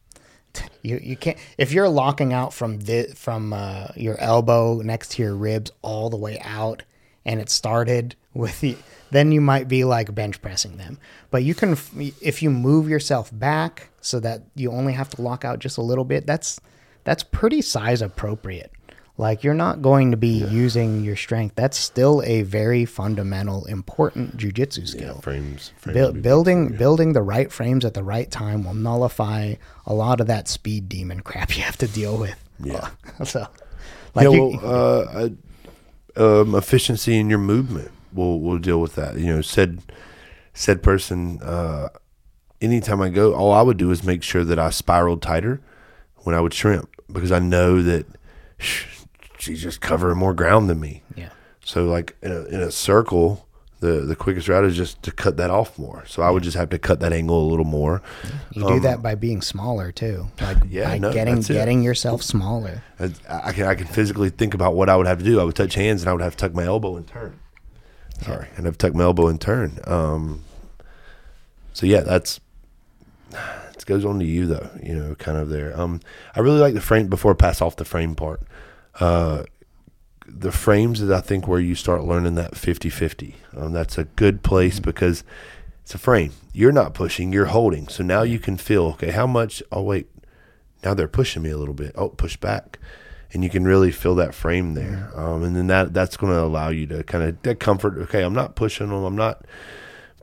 you. 0.82 1.00
You 1.04 1.18
can't. 1.18 1.38
If 1.58 1.72
you're 1.74 1.90
locking 1.90 2.32
out 2.34 2.54
from 2.54 2.80
the 2.80 3.14
from 3.16 3.52
uh, 3.52 3.88
your 3.96 4.20
elbow 4.20 4.82
next 4.82 5.12
to 5.14 5.24
your 5.24 5.36
ribs 5.36 5.72
all 5.82 6.10
the 6.10 6.18
way 6.18 6.40
out, 6.42 6.84
and 7.26 7.40
it 7.40 7.50
started 7.50 8.16
with 8.34 8.60
the, 8.62 8.78
then 9.12 9.32
you 9.32 9.42
might 9.42 9.68
be 9.68 9.84
like 9.84 10.14
bench 10.14 10.42
pressing 10.42 10.78
them. 10.78 10.98
But 11.30 11.44
you 11.44 11.54
can, 11.54 11.78
if 12.22 12.42
you 12.42 12.50
move 12.50 12.90
yourself 12.90 13.30
back 13.32 13.90
so 14.02 14.20
that 14.22 14.44
you 14.56 14.72
only 14.72 14.94
have 14.94 15.10
to 15.10 15.22
lock 15.22 15.46
out 15.46 15.60
just 15.60 15.78
a 15.78 15.82
little 15.82 16.06
bit, 16.06 16.26
that's 16.26 16.60
that's 17.04 17.24
pretty 17.24 17.62
size 17.62 18.02
appropriate. 18.02 18.72
Like 19.18 19.44
you're 19.44 19.54
not 19.54 19.84
going 19.84 20.10
to 20.12 20.18
be 20.18 20.44
using 20.44 21.04
your 21.04 21.16
strength. 21.16 21.56
That's 21.56 21.78
still 21.78 22.24
a 22.26 22.42
very 22.42 22.84
fundamental, 22.86 23.66
important 23.66 24.38
jujitsu 24.38 24.88
skill. 24.88 25.22
Frames. 25.22 25.72
frames 25.78 25.96
Buil- 25.96 26.08
would 26.08 26.16
be 26.16 26.22
building 26.22 26.70
building 26.78 27.14
the 27.14 27.22
right 27.22 27.52
frames 27.52 27.86
at 27.86 27.94
the 27.94 28.04
right 28.04 28.30
time 28.32 28.64
will 28.64 28.74
nullify 28.74 29.54
a 29.86 29.94
lot 29.94 30.20
of 30.20 30.28
that 30.28 30.48
speed 30.48 30.90
demon 30.90 31.20
crap 31.20 31.56
you 31.56 31.62
have 31.62 31.78
to 31.78 31.88
deal 31.88 32.18
with. 32.18 32.36
Yeah. 32.64 32.90
so, 33.24 33.48
like 34.16 34.26
yeah, 34.26 34.32
you, 34.32 34.60
uh, 34.64 35.30
uh, 36.18 36.42
um, 36.42 36.56
efficiency 36.56 37.20
in 37.20 37.30
your 37.30 37.40
movement 37.40 37.92
will 38.14 38.40
will 38.40 38.58
deal 38.58 38.82
with 38.82 38.96
that. 38.96 39.16
You 39.18 39.28
know, 39.28 39.42
said 39.42 39.84
said 40.56 40.82
person. 40.82 41.40
Uh, 41.42 41.90
anytime 42.62 43.02
I 43.02 43.10
go, 43.10 43.36
all 43.36 43.52
I 43.52 43.62
would 43.62 43.78
do 43.78 43.92
is 43.92 44.04
make 44.04 44.24
sure 44.24 44.44
that 44.44 44.58
I 44.58 44.70
spiraled 44.72 45.22
tighter 45.22 45.62
when 46.18 46.34
I 46.34 46.42
would 46.42 46.54
shrimp 46.54 46.90
because 47.12 47.32
I 47.32 47.40
know 47.40 47.82
that 47.84 48.06
sh- 48.58 48.86
she's 49.44 49.62
just 49.62 49.82
covering 49.82 50.18
more 50.18 50.34
ground 50.34 50.70
than 50.70 50.80
me. 50.80 51.04
yeah, 51.16 51.30
So 51.64 51.86
like 51.86 52.16
in 52.22 52.32
a, 52.32 52.44
in 52.46 52.62
a 52.62 52.72
circle, 52.72 53.48
the 53.80 54.02
the 54.02 54.16
quickest 54.16 54.48
route 54.48 54.64
is 54.64 54.78
just 54.78 55.04
to 55.04 55.12
cut 55.12 55.36
that 55.38 55.50
off 55.50 55.78
more. 55.78 56.04
So 56.08 56.22
I 56.24 56.30
would 56.30 56.42
just 56.44 56.56
have 56.56 56.70
to 56.70 56.80
cut 56.80 57.00
that 57.02 57.12
angle 57.12 57.46
a 57.46 57.48
little 57.50 57.66
more. 57.66 58.02
you 58.52 58.66
do 58.66 58.80
that 58.80 59.02
by 59.02 59.16
being 59.16 59.42
smaller 59.42 59.92
too. 59.92 60.28
Like 60.42 60.62
Um, 60.62 60.68
Yeah, 60.72 60.86
by 60.90 60.98
no, 61.00 61.12
getting 61.14 61.40
it. 61.40 61.48
getting 61.48 61.84
yourself 61.84 62.24
smaller. 62.24 62.82
I, 63.00 63.12
I 63.30 63.52
can 63.52 63.66
I 63.68 63.76
can 63.76 63.88
physically 63.88 64.30
think 64.30 64.54
about 64.54 64.74
what 64.76 64.88
I 64.90 64.96
would 64.96 65.08
have 65.08 65.20
to 65.20 65.26
do. 65.26 65.40
I 65.40 65.44
would 65.44 65.56
touch 65.56 65.76
hands 65.76 66.02
and 66.02 66.10
I 66.10 66.14
would 66.14 66.22
have 66.22 66.36
to 66.38 66.48
tuck 66.48 66.54
my 66.54 66.64
elbow 66.64 66.96
and 66.96 67.06
turn. 67.08 67.40
Sorry, 68.22 68.48
and 68.56 68.68
I've 68.68 68.78
tucked 68.78 68.96
my 68.96 69.04
elbow 69.04 69.28
and 69.28 69.42
turn. 69.42 69.80
Um, 69.86 70.44
so 71.74 71.86
yeah, 71.86 72.02
that's 72.02 72.40
it 73.34 73.86
goes 73.86 74.06
on 74.06 74.20
to 74.20 74.26
you 74.26 74.46
though. 74.46 74.70
You 74.82 74.96
know, 74.96 75.16
kind 75.16 75.38
of 75.38 75.50
there. 75.50 75.78
Um, 75.78 76.00
I 76.36 76.40
really 76.40 76.60
like 76.62 76.74
the 76.74 76.80
frame 76.82 77.08
before 77.08 77.36
pass 77.36 77.62
off 77.62 77.76
the 77.76 77.84
frame 77.86 78.16
part. 78.16 78.42
Uh, 79.00 79.44
the 80.26 80.52
frames 80.52 81.02
is 81.02 81.10
I 81.12 81.22
think 81.22 81.48
where 81.48 81.60
you 81.60 81.76
start 81.76 82.04
learning 82.04 82.36
that 82.36 82.54
50-50. 82.54 83.36
Um, 83.56 83.74
that's 83.74 83.98
a 83.98 84.06
good 84.06 84.44
place 84.44 84.80
because 84.80 85.24
it's 85.82 85.94
a 85.94 85.98
frame. 85.98 86.32
You're 86.54 86.72
not 86.72 86.94
pushing, 86.94 87.34
you're 87.34 87.46
holding. 87.46 87.88
So 87.88 88.04
now 88.04 88.24
you 88.24 88.40
can 88.40 88.58
feel 88.58 88.86
okay. 88.94 89.12
How 89.12 89.28
much? 89.28 89.62
Oh 89.72 89.82
wait, 89.82 90.08
now 90.84 90.94
they're 90.94 91.08
pushing 91.08 91.44
me 91.44 91.50
a 91.50 91.58
little 91.58 91.74
bit. 91.74 91.92
Oh, 91.96 92.10
push 92.10 92.38
back, 92.38 92.80
and 93.32 93.44
you 93.44 93.50
can 93.50 93.66
really 93.66 93.92
feel 93.92 94.16
that 94.16 94.34
frame 94.34 94.76
there. 94.76 95.12
Um, 95.16 95.44
and 95.44 95.56
then 95.56 95.68
that 95.68 95.94
that's 95.94 96.16
going 96.18 96.32
to 96.32 96.42
allow 96.42 96.70
you 96.70 96.88
to 96.88 97.04
kind 97.04 97.24
of 97.24 97.42
that 97.42 97.60
comfort. 97.60 97.98
Okay, 97.98 98.24
I'm 98.24 98.34
not 98.34 98.56
pushing 98.56 98.88
them. 98.88 99.04
I'm 99.04 99.16
not 99.16 99.46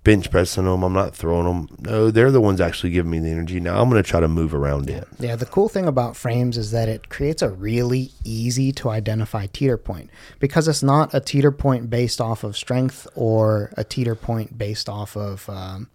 bench 0.04 0.30
pressing 0.30 0.64
them. 0.64 0.82
I'm 0.82 0.92
not 0.92 1.14
throwing 1.14 1.44
them. 1.44 1.76
No, 1.80 2.10
they're 2.10 2.30
the 2.30 2.40
ones 2.40 2.60
actually 2.60 2.90
giving 2.90 3.10
me 3.10 3.18
the 3.18 3.28
energy. 3.28 3.60
Now 3.60 3.80
I'm 3.80 3.90
going 3.90 4.02
to 4.02 4.08
try 4.08 4.20
to 4.20 4.28
move 4.28 4.54
around 4.54 4.88
it. 4.88 5.06
Yeah, 5.18 5.36
the 5.36 5.46
cool 5.46 5.68
thing 5.68 5.86
about 5.86 6.16
frames 6.16 6.56
is 6.56 6.70
that 6.70 6.88
it 6.88 7.08
creates 7.08 7.42
a 7.42 7.50
really 7.50 8.10
easy 8.24 8.72
to 8.72 8.90
identify 8.90 9.46
teeter 9.46 9.76
point 9.76 10.10
because 10.38 10.68
it's 10.68 10.82
not 10.82 11.14
a 11.14 11.20
teeter 11.20 11.52
point 11.52 11.90
based 11.90 12.20
off 12.20 12.44
of 12.44 12.56
strength 12.56 13.06
or 13.14 13.72
a 13.76 13.84
teeter 13.84 14.14
point 14.14 14.56
based 14.56 14.88
off 14.88 15.16
of 15.16 15.48
um, 15.48 15.88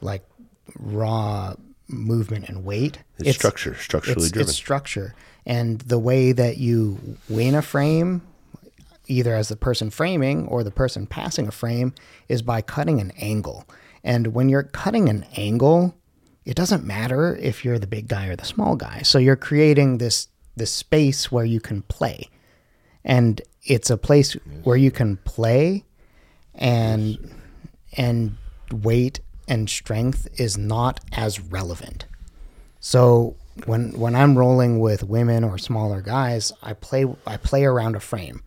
like 0.00 0.24
raw 0.78 1.54
movement 1.88 2.48
and 2.48 2.64
weight. 2.64 2.98
It's, 3.18 3.36
structure, 3.36 3.74
structurally 3.74 4.24
it's, 4.24 4.32
driven. 4.32 4.48
it's 4.48 4.56
structure 4.56 5.14
and 5.48 5.80
the 5.80 5.98
way 5.98 6.32
that 6.32 6.58
you 6.58 7.16
win 7.28 7.54
a 7.54 7.62
frame 7.62 8.22
either 9.08 9.34
as 9.34 9.48
the 9.48 9.56
person 9.56 9.90
framing 9.90 10.46
or 10.46 10.62
the 10.62 10.70
person 10.70 11.06
passing 11.06 11.48
a 11.48 11.52
frame 11.52 11.94
is 12.28 12.42
by 12.42 12.62
cutting 12.62 13.00
an 13.00 13.10
angle. 13.12 13.66
And 14.04 14.28
when 14.28 14.48
you're 14.48 14.62
cutting 14.62 15.08
an 15.08 15.26
angle 15.36 15.94
it 16.48 16.56
doesn't 16.56 16.82
matter 16.82 17.36
if 17.36 17.62
you're 17.62 17.78
the 17.78 17.86
big 17.86 18.08
guy 18.08 18.26
or 18.28 18.34
the 18.34 18.44
small 18.46 18.74
guy. 18.74 19.02
So 19.02 19.18
you're 19.18 19.36
creating 19.36 19.98
this 19.98 20.28
this 20.56 20.72
space 20.72 21.30
where 21.30 21.44
you 21.44 21.60
can 21.60 21.82
play. 21.82 22.30
And 23.04 23.42
it's 23.64 23.90
a 23.90 23.98
place 23.98 24.32
where 24.62 24.78
you 24.78 24.90
can 24.90 25.18
play 25.18 25.84
and 26.54 27.18
and 27.98 28.38
weight 28.72 29.20
and 29.46 29.68
strength 29.68 30.26
is 30.40 30.56
not 30.56 31.00
as 31.12 31.38
relevant. 31.38 32.06
So 32.80 33.36
when 33.66 33.92
when 33.92 34.14
I'm 34.16 34.38
rolling 34.38 34.80
with 34.80 35.04
women 35.04 35.44
or 35.44 35.58
smaller 35.58 36.00
guys, 36.00 36.50
I 36.62 36.72
play 36.72 37.04
I 37.26 37.36
play 37.36 37.66
around 37.66 37.94
a 37.94 38.00
frame. 38.00 38.42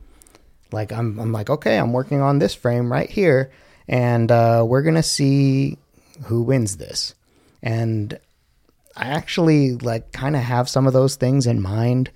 Like 0.72 0.92
I'm 0.92 1.20
I'm 1.20 1.32
like 1.32 1.50
okay, 1.50 1.78
I'm 1.78 1.94
working 1.94 2.22
on 2.22 2.40
this 2.40 2.54
frame 2.54 2.92
right 2.92 3.10
here, 3.10 3.52
and 3.88 4.32
uh, 4.32 4.64
we're 4.68 4.82
gonna 4.82 5.04
see 5.04 5.78
who 6.26 6.42
wins 6.42 6.78
this. 6.78 7.16
And 7.64 8.18
I 8.96 9.10
actually 9.10 9.74
like 9.74 10.12
kind 10.12 10.36
of 10.36 10.42
have 10.42 10.70
some 10.70 10.88
of 10.88 10.94
those 10.94 11.16
things 11.16 11.48
in 11.48 11.62
mind 11.62 12.12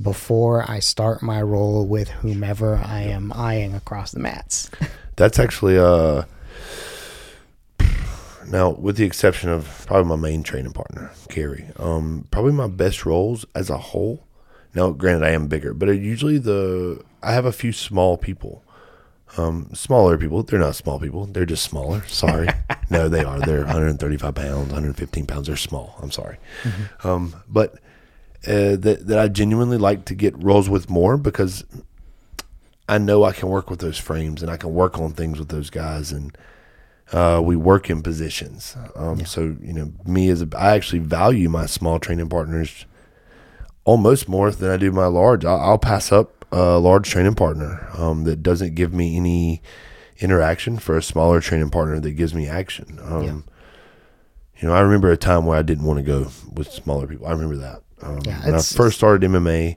before 0.00 0.70
I 0.70 0.78
start 0.78 1.22
my 1.22 1.42
roll 1.42 1.86
with 1.86 2.08
whomever 2.08 2.76
I 2.76 3.02
am 3.02 3.32
eyeing 3.32 3.74
across 3.74 4.12
the 4.12 4.20
mats. 4.20 4.70
That's 5.16 5.38
actually 5.38 5.78
uh 5.78 6.22
now 8.46 8.70
with 8.70 8.96
the 8.96 9.04
exception 9.04 9.50
of 9.50 9.84
probably 9.86 10.08
my 10.08 10.16
main 10.16 10.42
training 10.42 10.72
partner, 10.72 11.10
Carrie. 11.28 11.66
Um, 11.76 12.26
probably 12.30 12.52
my 12.52 12.68
best 12.68 13.04
rolls 13.04 13.44
as 13.54 13.70
a 13.70 13.78
whole. 13.78 14.24
Now, 14.74 14.90
granted, 14.90 15.26
I 15.26 15.30
am 15.30 15.48
bigger, 15.48 15.74
but 15.74 15.88
usually 15.88 16.38
the 16.38 17.02
I 17.22 17.32
have 17.32 17.44
a 17.44 17.52
few 17.52 17.72
small 17.72 18.16
people, 18.16 18.64
um, 19.36 19.70
smaller 19.74 20.16
people. 20.18 20.42
They're 20.42 20.58
not 20.58 20.76
small 20.76 20.98
people; 21.00 21.26
they're 21.26 21.46
just 21.46 21.64
smaller. 21.64 22.04
Sorry, 22.06 22.48
no, 22.90 23.08
they 23.08 23.24
are. 23.24 23.40
They're 23.40 23.64
135 23.64 24.34
pounds, 24.34 24.68
115 24.72 25.26
pounds. 25.26 25.46
They're 25.46 25.56
small. 25.56 25.98
I'm 26.02 26.10
sorry, 26.10 26.38
um, 27.04 27.34
but 27.48 27.74
uh, 28.46 28.76
that 28.76 29.06
that 29.06 29.18
I 29.18 29.28
genuinely 29.28 29.78
like 29.78 30.04
to 30.06 30.14
get 30.14 30.40
rolls 30.42 30.68
with 30.68 30.88
more 30.88 31.16
because 31.16 31.64
I 32.88 32.98
know 32.98 33.24
I 33.24 33.32
can 33.32 33.48
work 33.48 33.68
with 33.68 33.80
those 33.80 33.98
frames 33.98 34.42
and 34.42 34.50
I 34.50 34.56
can 34.56 34.72
work 34.72 34.98
on 34.98 35.12
things 35.12 35.38
with 35.38 35.48
those 35.48 35.70
guys 35.70 36.10
and 36.12 36.36
uh, 37.12 37.40
we 37.44 37.56
work 37.56 37.90
in 37.90 38.02
positions. 38.02 38.76
Um, 38.94 39.24
So 39.26 39.56
you 39.60 39.72
know, 39.72 39.92
me 40.06 40.28
as 40.30 40.40
a, 40.42 40.48
I 40.56 40.74
actually 40.76 41.00
value 41.00 41.48
my 41.48 41.66
small 41.66 41.98
training 41.98 42.28
partners 42.28 42.86
almost 43.84 44.28
more 44.28 44.50
than 44.50 44.70
I 44.70 44.76
do 44.76 44.92
my 44.92 45.06
large. 45.06 45.44
I'll, 45.44 45.60
I'll 45.60 45.78
pass 45.78 46.12
up 46.12 46.37
a 46.52 46.78
large 46.78 47.08
training 47.10 47.34
partner 47.34 47.88
um, 47.96 48.24
that 48.24 48.42
doesn't 48.42 48.74
give 48.74 48.92
me 48.92 49.16
any 49.16 49.62
interaction 50.18 50.78
for 50.78 50.96
a 50.96 51.02
smaller 51.02 51.40
training 51.40 51.70
partner 51.70 52.00
that 52.00 52.12
gives 52.12 52.34
me 52.34 52.48
action. 52.48 52.98
Um, 53.02 53.22
Yeah. 53.24 53.38
You 54.60 54.66
know, 54.68 54.74
I 54.74 54.80
remember 54.80 55.12
a 55.12 55.16
time 55.16 55.46
where 55.46 55.56
I 55.56 55.62
didn't 55.62 55.84
want 55.84 55.98
to 55.98 56.02
go 56.02 56.30
with 56.52 56.72
smaller 56.72 57.06
people. 57.06 57.28
I 57.28 57.30
remember 57.30 57.56
that. 57.58 57.82
Um, 58.02 58.18
Yeah, 58.24 58.44
when 58.44 58.54
I 58.56 58.62
first 58.62 58.96
started 58.98 59.30
MMA, 59.30 59.76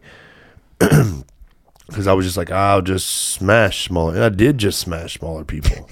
because 0.80 2.08
I 2.08 2.14
was 2.14 2.26
just 2.26 2.38
like, 2.38 2.50
I'll 2.52 2.82
just 2.82 3.08
smash 3.08 3.86
smaller, 3.86 4.16
and 4.16 4.24
I 4.24 4.30
did 4.30 4.58
just 4.58 4.80
smash 4.80 5.20
smaller 5.20 5.44
people. 5.44 5.88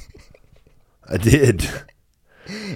I 1.10 1.18
did. 1.18 1.70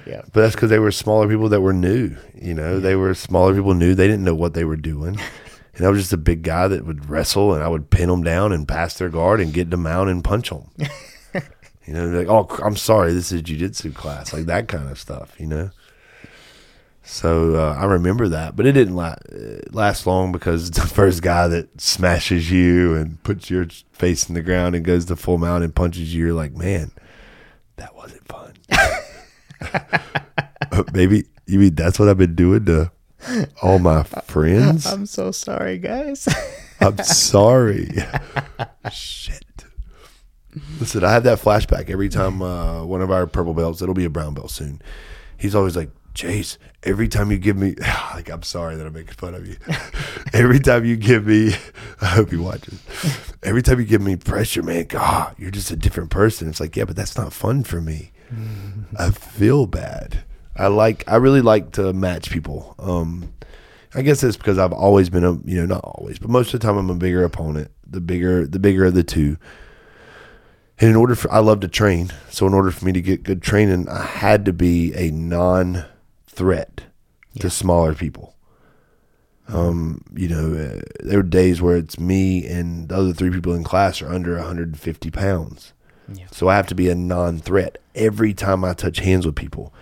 Yeah. 0.06 0.22
But 0.32 0.42
that's 0.42 0.54
because 0.56 0.70
they 0.70 0.78
were 0.78 0.92
smaller 0.92 1.28
people 1.28 1.50
that 1.50 1.62
were 1.62 1.74
new. 1.74 2.16
You 2.40 2.54
know, 2.54 2.80
they 2.80 2.96
were 2.96 3.16
smaller 3.16 3.56
people 3.56 3.74
new. 3.74 3.96
They 3.96 4.08
didn't 4.08 4.24
know 4.24 4.36
what 4.36 4.54
they 4.54 4.66
were 4.66 4.76
doing. 4.78 5.20
And 5.76 5.86
I 5.86 5.90
was 5.90 6.00
just 6.00 6.14
a 6.14 6.18
big 6.18 6.44
guy 6.44 6.68
that 6.68 6.86
would 6.86 7.10
wrestle, 7.10 7.54
and 7.54 7.64
I 7.64 7.68
would 7.68 7.90
pin 7.90 8.10
them 8.10 8.24
down 8.24 8.52
and 8.52 8.68
pass 8.68 8.98
their 8.98 9.10
guard 9.10 9.42
and 9.42 9.54
get 9.54 9.72
them 9.72 9.88
out 9.88 10.08
and 10.08 10.24
punch 10.24 10.50
them. 10.50 10.70
you 11.86 11.94
know, 11.94 12.08
like, 12.08 12.28
oh, 12.28 12.48
I'm 12.64 12.76
sorry, 12.76 13.12
this 13.14 13.32
is 13.32 13.42
jujitsu 13.42 13.96
class, 13.96 14.34
like 14.34 14.46
that 14.46 14.68
kind 14.68 14.90
of 14.90 15.00
stuff. 15.00 15.36
You 15.40 15.48
know. 15.48 15.72
So 17.06 17.56
uh, 17.56 17.76
I 17.78 17.84
remember 17.86 18.30
that, 18.30 18.56
but 18.56 18.66
it 18.66 18.72
didn't 18.72 18.96
la- 18.96 19.16
uh, 19.32 19.60
last 19.72 20.08
long 20.08 20.32
because 20.32 20.72
the 20.72 20.82
first 20.82 21.22
guy 21.22 21.48
that 21.50 21.82
smashes 21.82 22.50
you 22.50 22.96
and 22.96 23.22
puts 23.24 23.50
your 23.50 23.68
face 23.92 24.30
in 24.30 24.36
the 24.36 24.42
ground 24.42 24.74
and 24.76 24.86
goes 24.86 25.06
to 25.06 25.16
full 25.16 25.38
mount 25.38 25.64
and 25.64 25.76
punches 25.76 26.14
you, 26.16 26.28
you're 26.28 26.34
like, 26.34 26.54
man, 26.54 26.92
that 27.76 27.94
wasn't 27.96 28.26
fun. 28.28 28.54
Maybe 30.94 31.26
you 31.46 31.60
mean 31.60 31.76
that's 31.76 32.00
what 32.00 32.08
I've 32.08 32.18
been 32.18 32.36
doing 32.36 32.66
to 32.66 32.92
all 33.62 33.80
my 33.80 34.04
friends? 34.04 34.86
I'm 34.86 35.06
so 35.06 35.32
sorry, 35.32 35.78
guys. 35.78 36.28
I'm 36.80 36.98
sorry. 37.00 37.90
Shit. 38.92 39.44
Listen, 40.80 41.04
I 41.04 41.12
have 41.12 41.24
that 41.24 41.40
flashback 41.40 41.90
every 41.90 42.10
time 42.10 42.42
uh, 42.42 42.86
one 42.86 43.02
of 43.02 43.10
our 43.12 43.26
purple 43.26 43.54
belts, 43.54 43.82
it'll 43.82 43.96
be 43.96 44.06
a 44.06 44.10
brown 44.10 44.34
belt 44.34 44.52
soon. 44.52 44.82
He's 45.38 45.56
always 45.56 45.76
like, 45.76 45.90
Chase, 46.14 46.60
every 46.84 47.08
time 47.08 47.32
you 47.32 47.40
give 47.40 47.58
me, 47.58 47.76
like, 48.14 48.30
I'm 48.30 48.44
sorry 48.44 48.76
that 48.76 48.86
I'm 48.86 48.94
making 48.94 49.16
fun 49.16 49.34
of 49.34 49.48
you. 49.48 49.58
every 50.34 50.60
time 50.60 50.86
you 50.86 50.96
give 50.96 51.26
me, 51.26 51.54
I 52.02 52.06
hope 52.06 52.30
he 52.30 52.38
watches. 52.38 52.80
Every 53.42 53.62
time 53.62 53.80
you 53.80 53.86
give 53.86 54.02
me 54.02 54.16
pressure, 54.16 54.62
man, 54.62 54.86
God, 54.86 55.36
you're 55.40 55.52
just 55.52 55.72
a 55.72 55.76
different 55.76 56.12
person. 56.12 56.50
It's 56.50 56.60
like, 56.60 56.76
yeah, 56.76 56.86
but 56.86 56.96
that's 56.96 57.18
not 57.18 57.34
fun 57.34 57.64
for 57.64 57.82
me. 57.82 58.12
I 58.98 59.12
feel 59.12 59.66
bad. 59.68 60.24
I 60.56 60.68
like, 60.68 61.04
I 61.08 61.16
really 61.16 61.42
like 61.42 61.74
to 61.74 61.94
match 61.94 62.30
people. 62.30 62.76
Um, 62.80 63.34
I 63.96 64.02
guess 64.02 64.24
it's 64.24 64.38
because 64.38 64.58
I've 64.58 64.74
always 64.74 65.10
been 65.10 65.24
a 65.24 65.34
you 65.46 65.60
know 65.60 65.66
not 65.66 65.84
always, 65.84 66.18
but 66.20 66.30
most 66.30 66.54
of 66.54 66.60
the 66.60 66.66
time 66.66 66.78
I'm 66.78 66.90
a 66.90 66.96
bigger 66.96 67.24
opponent. 67.24 67.72
The 67.86 68.02
bigger 68.02 68.48
the 68.48 68.60
bigger 68.60 68.86
of 68.86 68.96
the 68.96 69.04
two. 69.04 69.38
And 70.80 70.90
in 70.90 70.96
order 70.96 71.14
for 71.16 71.32
I 71.32 71.40
love 71.40 71.60
to 71.60 71.68
train, 71.68 72.12
so 72.30 72.48
in 72.48 72.54
order 72.54 72.72
for 72.72 72.86
me 72.86 72.92
to 72.94 73.02
get 73.02 73.24
good 73.24 73.44
training, 73.44 73.88
I 73.88 74.04
had 74.04 74.46
to 74.46 74.54
be 74.54 74.94
a 74.96 75.12
non-threat 75.12 76.82
to 77.40 77.50
smaller 77.50 77.94
people. 77.94 78.36
Um, 79.48 80.04
you 80.16 80.28
know, 80.28 80.54
uh, 80.54 80.82
there 81.02 81.20
are 81.20 81.24
days 81.24 81.62
where 81.62 81.78
it's 81.78 82.00
me 82.00 82.48
and 82.48 82.90
the 82.90 82.96
other 82.96 83.14
three 83.14 83.30
people 83.30 83.54
in 83.54 83.64
class 83.64 84.02
are 84.02 84.10
under 84.10 84.36
150 84.36 85.12
pounds. 85.12 85.74
Yeah. 86.12 86.26
So 86.32 86.48
I 86.48 86.56
have 86.56 86.68
to 86.68 86.76
be 86.76 86.90
a 86.90 86.96
non-threat 86.96 87.78
every 87.94 88.34
time 88.34 88.64
I 88.64 88.74
touch 88.74 89.00
hands 89.00 89.26
with 89.26 89.36
people, 89.36 89.74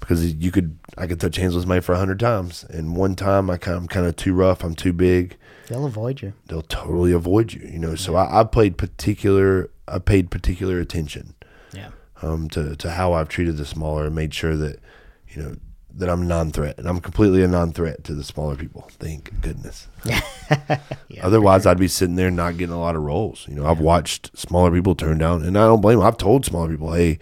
because 0.00 0.32
you 0.34 0.50
could 0.50 0.78
I 0.96 1.06
could 1.06 1.20
touch 1.20 1.36
hands 1.36 1.54
with 1.54 1.64
somebody 1.64 1.80
for 1.80 1.92
a 1.94 1.98
hundred 1.98 2.20
times, 2.20 2.64
and 2.70 2.96
one 2.96 3.14
time 3.16 3.50
I 3.50 3.56
kind 3.56 3.76
I'm 3.76 3.88
kind 3.88 4.06
of 4.06 4.16
too 4.16 4.34
rough, 4.34 4.62
I'm 4.64 4.74
too 4.74 4.92
big, 4.92 5.36
They'll 5.68 5.86
avoid 5.86 6.22
you. 6.22 6.32
they'll 6.46 6.62
totally 6.62 7.12
avoid 7.12 7.52
you. 7.52 7.68
You 7.68 7.78
know, 7.78 7.94
so 7.94 8.14
I, 8.16 8.40
I 8.40 8.44
played 8.44 8.76
particular 8.78 9.70
I 9.86 9.98
paid 9.98 10.30
particular 10.30 10.80
attention 10.80 11.34
Yeah. 11.72 11.90
um, 12.22 12.48
to 12.50 12.76
to 12.76 12.90
how 12.92 13.12
I've 13.12 13.28
treated 13.28 13.56
the 13.56 13.64
smaller 13.66 14.06
and 14.06 14.14
made 14.14 14.34
sure 14.34 14.56
that 14.56 14.80
you 15.28 15.42
know 15.42 15.56
that 15.94 16.08
I'm 16.08 16.28
non-threat 16.28 16.78
and 16.78 16.86
I'm 16.88 17.00
completely 17.00 17.42
a 17.42 17.48
non-threat 17.48 18.04
to 18.04 18.14
the 18.14 18.22
smaller 18.22 18.54
people. 18.54 18.88
Thank 18.98 19.40
goodness. 19.40 19.88
Yeah. 20.04 20.20
Otherwise, 21.22 21.66
I'd 21.66 21.78
be 21.78 21.88
sitting 21.88 22.14
there 22.14 22.30
not 22.30 22.56
getting 22.56 22.74
a 22.74 22.78
lot 22.80 22.94
of 22.96 23.02
rolls. 23.02 23.46
You 23.48 23.56
know, 23.56 23.66
I've 23.66 23.80
watched 23.80 24.30
smaller 24.38 24.70
people 24.70 24.94
turn 24.94 25.18
down, 25.18 25.42
and 25.42 25.58
I 25.58 25.62
don't 25.66 25.80
blame 25.80 25.98
them. 25.98 26.06
I've 26.06 26.16
told 26.16 26.44
smaller 26.46 26.68
people, 26.68 26.92
"Hey, 26.92 27.18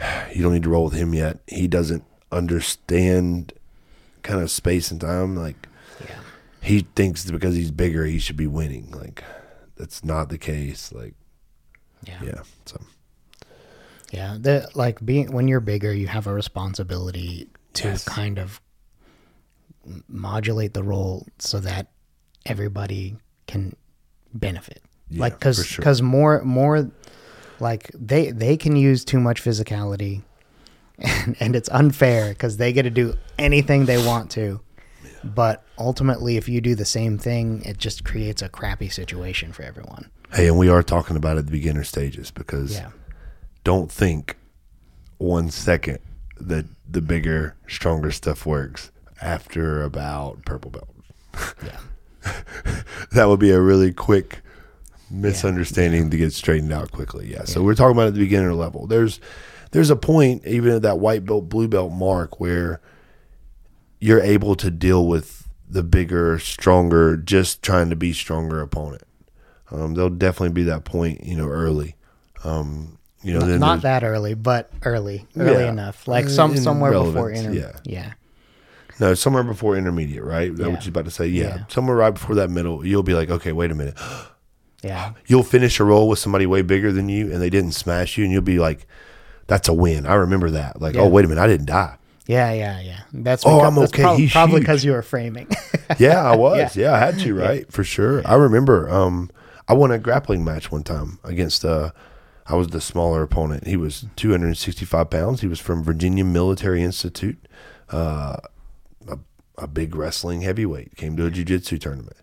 you 0.34 0.42
don't 0.42 0.52
need 0.52 0.62
to 0.64 0.70
roll 0.70 0.84
with 0.84 0.94
him 0.94 1.14
yet. 1.14 1.38
He 1.46 1.66
doesn't 1.68 2.04
understand 2.32 3.52
kind 4.22 4.40
of 4.40 4.50
space 4.50 4.90
and 4.90 5.00
time. 5.00 5.36
Like 5.36 5.66
Yeah. 6.08 6.20
he 6.62 6.86
thinks 6.94 7.28
because 7.30 7.54
he's 7.54 7.70
bigger, 7.70 8.04
he 8.04 8.18
should 8.18 8.36
be 8.36 8.46
winning. 8.46 8.90
Like 8.92 9.24
that's 9.76 10.04
not 10.04 10.28
the 10.28 10.38
case. 10.38 10.92
Like 10.92 11.14
Yeah. 12.06 12.20
yeah, 12.22 12.42
so 12.66 12.80
Yeah, 14.12 14.36
the 14.40 14.68
like 14.74 15.04
being 15.04 15.32
when 15.32 15.48
you're 15.48 15.60
bigger, 15.60 15.92
you 15.92 16.06
have 16.08 16.26
a 16.26 16.32
responsibility 16.34 17.48
to 17.74 17.88
Yes. 17.88 18.04
kind 18.04 18.38
of 18.38 18.60
modulate 20.08 20.74
the 20.74 20.82
roll 20.82 21.26
so 21.38 21.58
that 21.60 21.88
everybody 22.46 23.16
can 23.46 23.74
benefit. 24.34 24.82
Yeah, 25.08 25.20
like 25.22 25.40
cuz 25.40 25.58
for 25.58 25.64
sure. 25.64 26.02
more 26.02 26.42
more 26.44 26.90
like 27.60 27.90
they 27.94 28.30
they 28.30 28.56
can 28.56 28.76
use 28.76 29.04
too 29.04 29.20
much 29.20 29.42
physicality 29.42 30.22
and, 30.98 31.36
and 31.40 31.56
it's 31.56 31.68
unfair 31.70 32.34
cuz 32.34 32.56
they 32.56 32.72
get 32.72 32.82
to 32.82 32.90
do 32.90 33.14
anything 33.38 33.86
they 33.86 34.04
want 34.04 34.30
to. 34.32 34.60
But 35.22 35.62
ultimately 35.78 36.36
if 36.36 36.48
you 36.48 36.60
do 36.60 36.74
the 36.74 36.84
same 36.84 37.18
thing, 37.18 37.62
it 37.64 37.78
just 37.78 38.04
creates 38.04 38.42
a 38.42 38.48
crappy 38.48 38.88
situation 38.88 39.52
for 39.52 39.62
everyone. 39.62 40.10
hey, 40.32 40.46
and 40.48 40.56
we 40.58 40.68
are 40.68 40.82
talking 40.82 41.16
about 41.16 41.36
at 41.38 41.46
the 41.46 41.52
beginner 41.52 41.84
stages 41.84 42.30
because 42.30 42.72
Yeah. 42.72 42.90
don't 43.64 43.90
think 43.90 44.36
one 45.18 45.50
second 45.50 45.98
that 46.38 46.64
the 46.88 47.02
bigger, 47.02 47.54
stronger 47.68 48.10
stuff 48.10 48.46
works 48.46 48.90
after 49.20 49.82
about 49.82 50.44
purple 50.46 50.70
belt. 50.70 50.88
Yeah. 51.64 51.80
that 53.12 53.26
would 53.28 53.40
be 53.40 53.50
a 53.50 53.60
really 53.60 53.92
quick 53.92 54.39
misunderstanding 55.10 56.10
to 56.10 56.16
get 56.16 56.32
straightened 56.32 56.72
out 56.72 56.92
quickly. 56.92 57.30
Yeah. 57.30 57.44
So 57.44 57.62
we're 57.62 57.74
talking 57.74 57.92
about 57.96 58.08
at 58.08 58.14
the 58.14 58.20
beginner 58.20 58.54
level. 58.54 58.86
There's 58.86 59.20
there's 59.72 59.90
a 59.90 59.96
point 59.96 60.46
even 60.46 60.72
at 60.72 60.82
that 60.82 60.98
white 60.98 61.24
belt 61.24 61.48
blue 61.48 61.68
belt 61.68 61.92
mark 61.92 62.40
where 62.40 62.80
you're 64.00 64.20
able 64.20 64.54
to 64.56 64.70
deal 64.70 65.06
with 65.06 65.48
the 65.68 65.82
bigger, 65.82 66.38
stronger, 66.38 67.16
just 67.16 67.62
trying 67.62 67.90
to 67.90 67.96
be 67.96 68.12
stronger 68.12 68.60
opponent. 68.60 69.02
Um, 69.70 69.94
there'll 69.94 70.10
definitely 70.10 70.54
be 70.54 70.64
that 70.64 70.84
point, 70.84 71.24
you 71.24 71.36
know, 71.36 71.46
early. 71.48 71.94
Um, 72.42 72.98
you 73.22 73.34
know, 73.34 73.40
then 73.40 73.60
Not 73.60 73.82
that 73.82 74.02
early, 74.02 74.34
but 74.34 74.70
early, 74.84 75.26
early 75.36 75.62
Yeah. 75.64 75.70
enough. 75.70 76.08
Like 76.08 76.28
some 76.28 76.52
In 76.52 76.56
somewhere 76.62 76.90
before 76.90 77.26
relevance, 77.28 77.40
inter- 77.40 77.74
yeah. 77.84 77.92
yeah. 77.98 78.12
no 78.98 79.14
somewhere 79.14 79.44
before 79.44 79.76
intermediate, 79.76 80.24
right? 80.24 80.54
That 80.56 80.70
what 80.70 80.84
you 80.86 80.90
about 80.90 81.04
to 81.04 81.10
say? 81.10 81.26
Yeah. 81.28 81.44
Yeah. 81.44 81.58
somewhere 81.68 81.96
right 81.96 82.10
before 82.14 82.34
that 82.36 82.50
middle, 82.50 82.84
you'll 82.84 83.02
be 83.02 83.14
like, 83.14 83.30
okay, 83.30 83.52
wait 83.52 83.70
a 83.70 83.74
minute. 83.74 83.94
Yeah. 84.82 85.12
you'll 85.26 85.42
finish 85.42 85.78
a 85.80 85.84
roll 85.84 86.08
with 86.08 86.18
somebody 86.18 86.46
way 86.46 86.62
bigger 86.62 86.90
than 86.92 87.08
you 87.08 87.30
and 87.32 87.40
they 87.42 87.50
didn't 87.50 87.72
smash 87.72 88.16
you 88.16 88.24
and 88.24 88.32
you'll 88.32 88.40
be 88.42 88.58
like 88.58 88.86
that's 89.46 89.68
a 89.68 89.74
win 89.74 90.06
i 90.06 90.14
remember 90.14 90.50
that 90.50 90.80
like 90.80 90.94
Yeah. 90.94 91.02
oh 91.02 91.08
wait 91.08 91.24
a 91.24 91.28
minute 91.28 91.40
i 91.42 91.46
didn't 91.46 91.66
die 91.66 91.96
Yeah, 92.26 92.52
yeah, 92.52 92.80
yeah. 92.80 93.00
That's 93.12 93.44
Oh, 93.44 93.58
because- 93.58 93.72
I'm 93.76 93.78
okay. 93.84 94.02
prob- 94.02 94.18
He's 94.18 94.32
probably 94.32 94.60
because 94.60 94.84
you 94.84 94.92
were 94.92 95.02
framing. 95.02 95.48
yeah 95.98 96.22
i 96.22 96.34
was 96.36 96.76
yeah. 96.76 96.94
i 96.94 96.98
had 96.98 97.18
to 97.18 97.34
right 97.34 97.70
for 97.72 97.84
sure 97.84 98.22
i 98.26 98.34
remember 98.34 98.88
um 98.88 99.28
i 99.68 99.74
won 99.74 99.90
a 99.90 99.98
grappling 99.98 100.44
match 100.44 100.70
one 100.72 100.82
time 100.84 101.18
against 101.24 101.64
uh 101.64 101.90
i 102.46 102.54
was 102.54 102.68
the 102.68 102.80
smaller 102.80 103.22
opponent 103.22 103.66
he 103.66 103.76
was 103.76 104.06
265 104.16 105.10
pounds 105.10 105.40
he 105.42 105.46
was 105.48 105.58
from 105.60 105.82
virginia 105.84 106.24
military 106.24 106.82
institute 106.82 107.38
uh 107.90 108.36
a, 109.08 109.18
a 109.58 109.66
big 109.66 109.94
wrestling 109.94 110.40
heavyweight 110.42 110.96
came 110.96 111.16
to 111.16 111.26
a 111.26 111.30
jiu-jitsu 111.30 111.76
tournament 111.78 112.16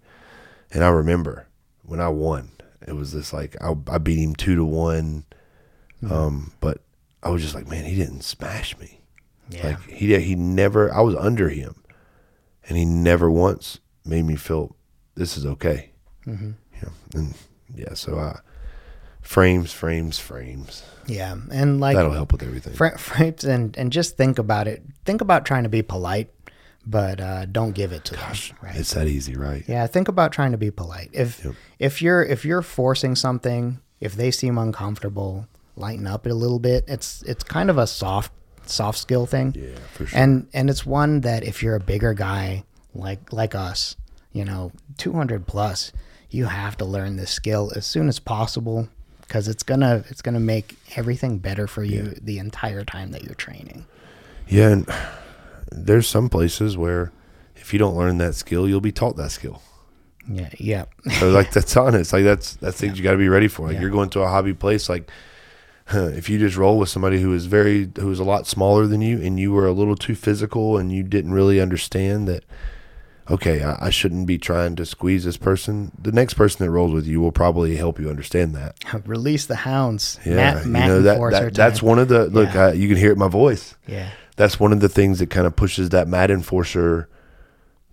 and 0.72 0.84
i 0.84 0.88
remember 0.90 1.47
when 1.88 2.00
i 2.00 2.08
won 2.08 2.52
it 2.88 2.94
was 2.94 3.12
this 3.12 3.34
like 3.34 3.56
i, 3.62 3.74
I 3.88 3.98
beat 3.98 4.20
him 4.20 4.36
two 4.36 4.56
to 4.56 4.64
one 4.64 5.26
um 6.08 6.52
but 6.60 6.82
i 7.24 7.30
was 7.30 7.42
just 7.42 7.56
like 7.56 7.68
man 7.68 7.86
he 7.86 7.96
didn't 7.96 8.22
smash 8.22 8.78
me 8.78 8.98
yeah. 9.50 9.68
like 9.68 9.90
he 9.90 10.20
he 10.20 10.36
never 10.36 10.94
I 10.94 11.02
was 11.02 11.16
under 11.16 11.50
him, 11.50 11.76
and 12.68 12.78
he 12.78 12.86
never 12.86 13.30
once 13.30 13.80
made 14.06 14.26
me 14.26 14.36
feel 14.36 14.76
this 15.16 15.38
is 15.38 15.46
okay. 15.46 15.92
Mm-hmm. 16.26 16.52
Know, 16.82 16.92
and 17.16 17.34
yeah, 17.74 17.94
so 17.94 18.18
I 18.20 18.40
frames, 19.22 19.72
frames, 19.72 20.20
frames. 20.20 20.84
yeah. 21.08 21.36
And 21.52 21.80
like 21.80 21.96
That'll 21.96 22.12
help 22.12 22.32
with 22.32 22.44
everything. 22.44 22.74
fra- 22.74 22.98
frames 22.98 23.44
and 23.44 23.76
and 23.78 23.92
just 23.92 24.18
think 24.18 24.40
about 24.40 24.68
it. 24.68 24.84
Think 25.06 25.22
about 25.22 25.46
trying 25.46 25.64
to 25.64 25.70
be 25.70 25.82
polite, 25.82 26.32
but 26.90 27.20
uh, 27.20 27.46
don't 27.46 27.74
give 27.74 27.92
it 27.92 28.06
to 28.06 28.16
them. 28.16 28.34
Right. 28.62 28.76
It's 28.76 28.94
that 28.94 29.08
easy, 29.08 29.36
right? 29.36 29.64
Yeah, 29.68 29.86
think 29.88 30.08
about 30.08 30.32
trying 30.32 30.52
to 30.54 30.58
be 30.58 30.72
polite. 30.72 31.10
If 31.14 31.44
Yep. 31.44 31.54
if 31.80 32.02
you're 32.02 32.24
if 32.24 32.46
you're 32.46 32.62
forcing 32.62 33.16
something, 33.16 33.80
if 34.00 34.16
they 34.16 34.32
seem 34.32 34.58
uncomfortable, 34.58 35.48
lighten 35.76 36.08
up 36.08 36.26
a 36.26 36.30
little 36.30 36.60
bit. 36.60 36.86
It's 36.88 37.22
it's 37.24 37.44
kind 37.44 37.70
of 37.70 37.78
a 37.78 37.86
soft 37.88 38.32
soft 38.66 38.98
skill 38.98 39.26
thing. 39.26 39.54
Yeah, 39.58 39.76
for 39.94 40.06
sure. 40.06 40.20
And 40.20 40.48
and 40.54 40.70
it's 40.70 40.86
one 40.86 41.22
that 41.22 41.44
if 41.44 41.62
you're 41.62 41.76
a 41.76 41.80
bigger 41.80 42.14
guy 42.14 42.64
like 42.94 43.32
like 43.34 43.54
us, 43.54 43.96
you 44.32 44.46
know, 44.46 44.72
200 44.98 45.46
plus, 45.46 45.92
you 46.30 46.46
have 46.46 46.78
to 46.78 46.86
learn 46.86 47.18
this 47.18 47.32
skill 47.32 47.72
as 47.76 47.86
soon 47.86 48.08
as 48.08 48.20
possible 48.20 48.88
because 49.22 49.48
it's 49.50 49.64
gonna 49.64 50.04
it's 50.10 50.22
gonna 50.22 50.40
make 50.40 50.78
everything 50.96 51.38
better 51.40 51.68
for 51.68 51.84
you 51.84 52.16
the 52.22 52.40
entire 52.40 52.86
time 52.86 53.12
that 53.12 53.24
you're 53.24 53.36
training. 53.36 53.86
Yeah, 54.48 54.70
and 54.70 54.88
there's 55.72 56.08
some 56.08 56.30
places 56.30 56.78
where 56.78 57.12
if 57.56 57.74
you 57.74 57.80
don't 57.80 57.96
learn 57.98 58.18
that 58.20 58.36
skill, 58.36 58.68
you'll 58.68 58.82
be 58.82 58.92
taught 58.92 59.18
that 59.18 59.32
skill. 59.32 59.62
Yeah, 60.30 60.50
yeah, 60.58 60.86
So 61.20 61.30
like 61.30 61.52
that's 61.52 61.76
honest. 61.78 62.12
Like 62.14 62.24
that's 62.26 62.56
that's 62.58 62.78
things 62.78 62.98
you 62.98 63.04
got 63.04 63.12
to 63.14 63.18
be 63.18 63.30
ready 63.30 63.48
for. 63.48 63.68
Like 63.68 63.76
Yeah. 63.76 63.82
you're 63.82 63.90
going 63.90 64.10
to 64.12 64.22
a 64.22 64.28
hobby 64.28 64.54
place. 64.54 64.90
Like 64.90 65.10
if 65.90 66.30
you 66.30 66.38
just 66.38 66.58
roll 66.58 66.78
with 66.78 66.90
somebody 66.90 67.22
who 67.22 67.34
is 67.34 67.46
very 67.46 67.90
who 67.98 68.12
is 68.12 68.20
a 68.20 68.26
lot 68.26 68.46
smaller 68.46 68.88
than 68.88 69.00
you, 69.02 69.22
and 69.22 69.40
you 69.40 69.54
were 69.54 69.66
a 69.66 69.72
little 69.72 69.96
too 69.96 70.16
physical, 70.16 70.78
and 70.78 70.92
you 70.92 71.02
didn't 71.04 71.32
really 71.32 71.62
understand 71.62 72.28
that. 72.28 72.44
Okay, 73.30 73.62
I, 73.62 73.88
I 73.88 73.90
shouldn't 73.90 74.26
be 74.28 74.38
trying 74.38 74.76
to 74.78 74.86
squeeze 74.86 75.26
this 75.26 75.36
person. 75.38 75.92
The 76.02 76.14
next 76.14 76.36
person 76.36 76.66
that 76.66 76.72
rolls 76.72 76.94
with 76.94 77.06
you 77.06 77.20
will 77.20 77.34
probably 77.34 77.76
help 77.76 78.00
you 78.00 78.10
understand 78.10 78.56
that. 78.56 78.76
release 79.06 79.46
the 79.46 79.56
hounds. 79.56 80.18
Yeah, 80.26 80.64
Matt, 80.66 80.66
you 80.66 80.72
know 80.72 81.02
that, 81.04 81.20
that 81.32 81.54
that's 81.54 81.82
one 81.82 82.00
of 82.00 82.08
the 82.10 82.28
look. 82.28 82.54
Yeah. 82.54 82.68
I, 82.68 82.72
you 82.74 82.88
can 82.90 82.98
hear 82.98 83.10
it 83.10 83.14
in 83.14 83.20
my 83.20 83.28
voice. 83.30 83.76
Yeah, 83.86 84.10
That's 84.38 84.60
one 84.60 84.72
of 84.72 84.80
the 84.80 84.88
things 84.90 85.20
that 85.20 85.30
kind 85.30 85.46
of 85.46 85.56
pushes 85.56 85.90
that 85.90 86.08
Mat 86.08 86.32
Enforcer 86.32 87.10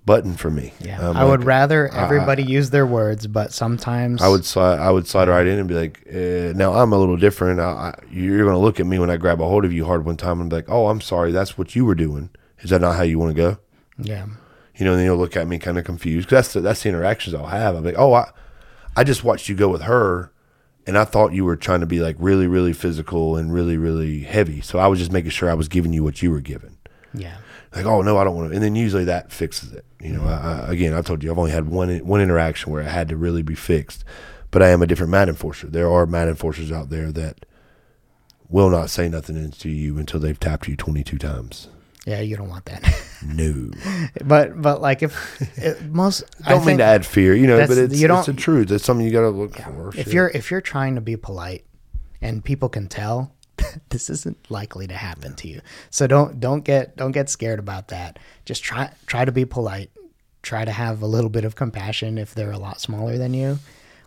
button 0.06 0.34
for 0.34 0.50
me. 0.50 0.74
yeah. 0.80 1.00
Um, 1.00 1.16
I 1.16 1.24
would 1.24 1.44
rather 1.44 1.88
everybody 1.88 2.42
use 2.42 2.68
their 2.70 2.84
words, 2.86 3.26
but 3.26 3.52
sometimes 3.52 4.20
I 4.22 4.28
would 4.28 4.44
slide. 4.44 4.78
I 4.78 4.90
would 4.90 5.06
slide 5.08 5.28
right 5.28 5.46
in 5.46 5.58
and 5.58 5.66
be 5.66 5.74
like, 5.74 6.02
eh, 6.08 6.52
"Now 6.54 6.74
I'm 6.74 6.92
a 6.92 6.98
little 6.98 7.16
different. 7.16 7.58
I, 7.60 7.64
I, 7.64 7.98
you're 8.10 8.44
going 8.44 8.52
to 8.54 8.58
look 8.58 8.78
at 8.80 8.86
me 8.86 8.98
when 8.98 9.08
I 9.10 9.16
grab 9.16 9.40
a 9.40 9.46
hold 9.46 9.64
of 9.64 9.72
you 9.72 9.86
hard 9.86 10.04
one 10.04 10.18
time 10.18 10.40
and 10.42 10.50
be 10.50 10.56
like, 10.56 10.68
oh, 10.68 10.88
I'm 10.88 11.00
sorry. 11.00 11.32
That's 11.32 11.56
what 11.56 11.74
you 11.74 11.86
were 11.86 11.94
doing. 11.94 12.28
Is 12.60 12.68
that 12.70 12.82
not 12.82 12.96
how 12.96 13.02
you 13.02 13.18
want 13.18 13.34
to 13.34 13.42
go? 13.42 13.58
Yeah, 13.98 14.26
You 14.76 14.84
know, 14.84 14.90
and 14.92 14.98
then 15.00 15.06
you'll 15.06 15.16
look 15.16 15.36
at 15.36 15.46
me 15.48 15.58
kind 15.58 15.78
of 15.78 15.84
confused. 15.84 16.28
'Cause 16.28 16.36
that's 16.36 16.52
the, 16.52 16.60
that's 16.60 16.82
the 16.82 16.90
interactions 16.90 17.32
I'll 17.34 17.46
have. 17.46 17.74
I'm 17.74 17.84
like, 17.84 17.94
oh, 17.96 18.12
I, 18.12 18.30
I 18.96 19.04
just 19.04 19.24
watched 19.24 19.48
you 19.48 19.54
go 19.54 19.68
with 19.70 19.82
her, 19.82 20.32
and 20.86 20.98
I 20.98 21.04
thought 21.04 21.32
you 21.32 21.44
were 21.44 21.56
trying 21.56 21.80
to 21.80 21.86
be 21.86 22.00
like 22.00 22.16
really, 22.18 22.46
really 22.46 22.72
physical 22.72 23.36
and 23.36 23.52
really, 23.52 23.76
really 23.76 24.20
heavy. 24.20 24.60
So 24.60 24.78
I 24.78 24.86
was 24.86 24.98
just 24.98 25.12
making 25.12 25.30
sure 25.30 25.50
I 25.50 25.54
was 25.54 25.68
giving 25.68 25.92
you 25.92 26.04
what 26.04 26.22
you 26.22 26.30
were 26.30 26.40
given. 26.40 26.76
yeah, 27.14 27.38
Like, 27.74 27.86
oh 27.86 28.02
no, 28.02 28.18
I 28.18 28.24
don't 28.24 28.36
want 28.36 28.50
to. 28.50 28.54
And 28.54 28.62
then 28.62 28.76
usually 28.76 29.04
that 29.04 29.32
fixes 29.32 29.72
it. 29.72 29.84
You 30.00 30.12
know, 30.12 30.24
I, 30.24 30.66
I, 30.66 30.72
again, 30.72 30.92
I've 30.92 31.06
told 31.06 31.22
you, 31.22 31.30
I've 31.30 31.38
only 31.38 31.52
had 31.52 31.68
one 31.68 31.98
one 32.06 32.20
interaction 32.20 32.72
where 32.72 32.82
it 32.82 32.90
had 32.90 33.08
to 33.08 33.16
really 33.16 33.42
be 33.42 33.54
fixed. 33.54 34.04
But 34.50 34.62
I 34.62 34.68
am 34.68 34.82
a 34.82 34.86
different 34.86 35.10
mat 35.10 35.28
enforcer. 35.28 35.66
There 35.66 35.90
are 35.90 36.06
mat 36.06 36.28
enforcers 36.28 36.70
out 36.70 36.88
there 36.88 37.10
that 37.12 37.44
will 38.48 38.70
not 38.70 38.90
say 38.90 39.08
nothing 39.08 39.50
to 39.50 39.68
you 39.68 39.98
until 39.98 40.20
they've 40.20 40.38
tapped 40.38 40.68
you 40.68 40.76
22 40.76 41.18
times. 41.18 41.68
Yeah. 42.06 42.20
You 42.20 42.36
don't 42.36 42.48
want 42.48 42.64
that. 42.66 42.82
No, 43.26 43.70
but 44.24 44.60
but 44.60 44.80
like 44.80 45.02
if 45.02 45.40
it, 45.58 45.82
most 45.84 46.24
I 46.44 46.50
don't 46.50 46.64
mean 46.66 46.78
to 46.78 46.84
add 46.84 47.04
fear, 47.06 47.34
you 47.34 47.46
know, 47.46 47.58
but 47.66 47.78
it's, 47.78 47.94
you 47.98 48.06
it's 48.06 48.26
don't- 48.26 48.26
the 48.26 48.34
truth. 48.34 48.70
It's 48.70 48.84
something 48.84 49.04
you 49.06 49.12
got 49.12 49.22
to 49.22 49.30
look 49.30 49.56
for. 49.56 49.88
if 49.90 49.94
Shit. 50.06 50.12
you're 50.12 50.28
if 50.28 50.50
you're 50.50 50.60
trying 50.60 50.94
to 50.96 51.00
be 51.00 51.16
polite, 51.16 51.64
and 52.20 52.44
people 52.44 52.68
can 52.68 52.88
tell 52.88 53.32
this 53.90 54.10
isn't 54.10 54.50
likely 54.50 54.86
to 54.86 54.94
happen 54.94 55.34
to 55.36 55.48
you. 55.48 55.60
So 55.90 56.06
don't 56.06 56.40
don't 56.40 56.64
get 56.64 56.96
don't 56.96 57.12
get 57.12 57.28
scared 57.30 57.58
about 57.58 57.88
that. 57.88 58.18
Just 58.44 58.62
try 58.62 58.90
try 59.06 59.24
to 59.24 59.32
be 59.32 59.44
polite. 59.44 59.90
Try 60.42 60.66
to 60.66 60.72
have 60.72 61.00
a 61.00 61.06
little 61.06 61.30
bit 61.30 61.46
of 61.46 61.54
compassion 61.56 62.18
if 62.18 62.34
they're 62.34 62.50
a 62.52 62.58
lot 62.58 62.78
smaller 62.80 63.16
than 63.16 63.32
you. 63.32 63.58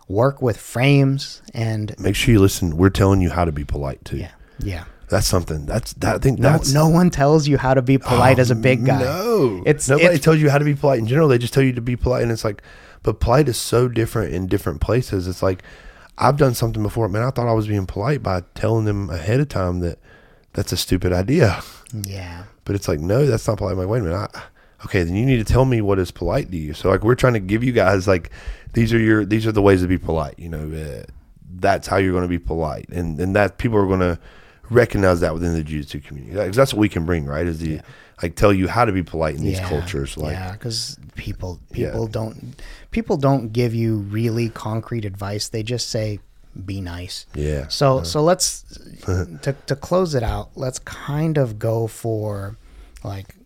Work 0.06 0.40
with 0.40 0.56
frames 0.56 1.42
and 1.52 1.94
Make 1.98 2.14
sure 2.14 2.32
you 2.32 2.38
listen. 2.40 2.76
We're 2.76 2.90
telling 2.90 3.20
you 3.20 3.30
how 3.30 3.44
to 3.44 3.50
be 3.52 3.64
polite 3.64 4.04
too. 4.04 4.18
yeah. 4.18 4.30
Yeah. 4.60 4.84
That's 5.10 5.26
something. 5.26 5.64
That's 5.66 5.92
that. 5.94 6.16
I 6.16 6.18
think 6.18 6.38
No, 6.38 6.50
that's 6.52 6.72
no 6.72 6.88
one 6.88 7.10
tells 7.10 7.48
you 7.48 7.56
how 7.58 7.74
to 7.74 7.82
be 7.82 7.96
polite 7.98 8.38
as 8.38 8.50
a 8.50 8.54
big 8.54 8.84
guy. 8.84 9.00
No, 9.00 9.62
It's- 9.64 9.88
nobody 9.88 10.06
it's- 10.06 10.20
tells 10.20 10.38
you 10.38 10.50
how 10.50 10.58
to 10.58 10.64
be 10.64 10.74
polite 10.74 10.98
in 10.98 11.06
general. 11.06 11.28
They 11.28 11.38
just 11.38 11.54
tell 11.54 11.62
you 11.62 11.72
to 11.72 11.80
be 11.80 11.96
polite, 11.96 12.22
and 12.22 12.30
it's 12.32 12.44
like, 12.44 12.62
but 13.02 13.18
polite 13.20 13.48
is 13.48 13.56
so 13.56 13.88
different 13.88 14.34
in 14.34 14.46
different 14.46 14.80
places. 14.80 15.26
It's 15.26 15.42
like 15.42 15.62
I've 16.18 16.36
done 16.36 16.54
something 16.54 16.82
before, 16.82 17.08
man. 17.08 17.22
I 17.22 17.30
thought 17.30 17.46
I 17.48 17.52
was 17.52 17.68
being 17.68 17.86
polite 17.86 18.22
by 18.22 18.42
telling 18.54 18.84
them 18.84 19.08
ahead 19.08 19.40
of 19.40 19.48
time 19.48 19.80
that 19.80 19.98
that's 20.52 20.72
a 20.72 20.76
stupid 20.76 21.12
idea, 21.12 21.62
Yeah. 21.92 22.44
but 22.64 22.74
it's 22.74 22.88
like, 22.88 22.98
no, 23.00 23.24
that's 23.26 23.46
not 23.46 23.58
polite. 23.58 23.72
I'm 23.74 23.78
like, 23.78 23.88
wait 23.88 24.00
a 24.00 24.02
minute. 24.02 24.30
I, 24.34 24.40
okay, 24.84 25.04
then 25.04 25.14
you 25.14 25.24
need 25.24 25.36
to 25.38 25.44
tell 25.52 25.64
me 25.64 25.80
what 25.80 25.98
is 26.00 26.10
polite 26.10 26.50
to 26.50 26.56
you. 26.56 26.74
So 26.74 26.88
like, 26.90 27.04
we're 27.04 27.14
trying 27.14 27.34
to 27.34 27.40
give 27.40 27.62
you 27.62 27.70
guys 27.72 28.08
like 28.08 28.30
these 28.74 28.92
are 28.92 28.98
your 28.98 29.24
these 29.24 29.46
are 29.46 29.52
the 29.52 29.62
ways 29.62 29.80
to 29.82 29.86
be 29.88 29.96
polite. 29.96 30.34
You 30.38 30.48
know, 30.48 30.70
uh, 30.72 31.04
that's 31.60 31.86
how 31.86 31.96
you're 31.96 32.12
going 32.12 32.24
to 32.24 32.28
be 32.28 32.38
polite, 32.38 32.88
and 32.90 33.18
and 33.20 33.34
that 33.36 33.58
people 33.58 33.78
are 33.78 33.86
going 33.86 34.00
to 34.00 34.18
recognize 34.70 35.20
that 35.20 35.34
within 35.34 35.52
the 35.54 35.62
jiu-jitsu 35.64 36.00
community. 36.00 36.36
Like, 36.36 36.48
'cause 36.48 36.56
that's 36.56 36.72
what 36.74 36.80
we 36.80 36.88
can 36.88 37.04
bring, 37.06 37.24
right? 37.26 37.46
Is 37.46 37.58
the 37.58 37.80
like 38.22 38.34
tell 38.34 38.52
you 38.52 38.66
how 38.68 38.84
to 38.84 38.90
be 38.92 39.02
polite 39.02 39.36
in 39.36 39.42
these 39.44 39.58
yeah. 39.58 39.68
cultures. 39.68 40.16
Like, 40.16 40.32
yeah, 40.32 40.52
because 40.52 40.98
people 41.14 41.60
Yeah. 41.72 41.86
people 41.86 42.06
don't 42.08 42.60
people 42.90 43.16
don't 43.16 43.52
give 43.52 43.74
you 43.74 43.98
really 43.98 44.48
concrete 44.48 45.04
advice. 45.04 45.48
They 45.48 45.62
just 45.62 45.88
say 45.88 46.18
be 46.66 46.80
nice. 46.80 47.26
yeah, 47.34 47.68
So 47.68 48.02
so 48.02 48.20
let's 48.22 48.62
to 49.04 49.54
to 49.66 49.76
close 49.76 50.14
it 50.16 50.22
out. 50.24 50.50
Let's 50.56 50.80
kind 50.80 51.38
of 51.38 51.58
go 51.60 51.86
for 51.86 52.56
like 53.04 53.36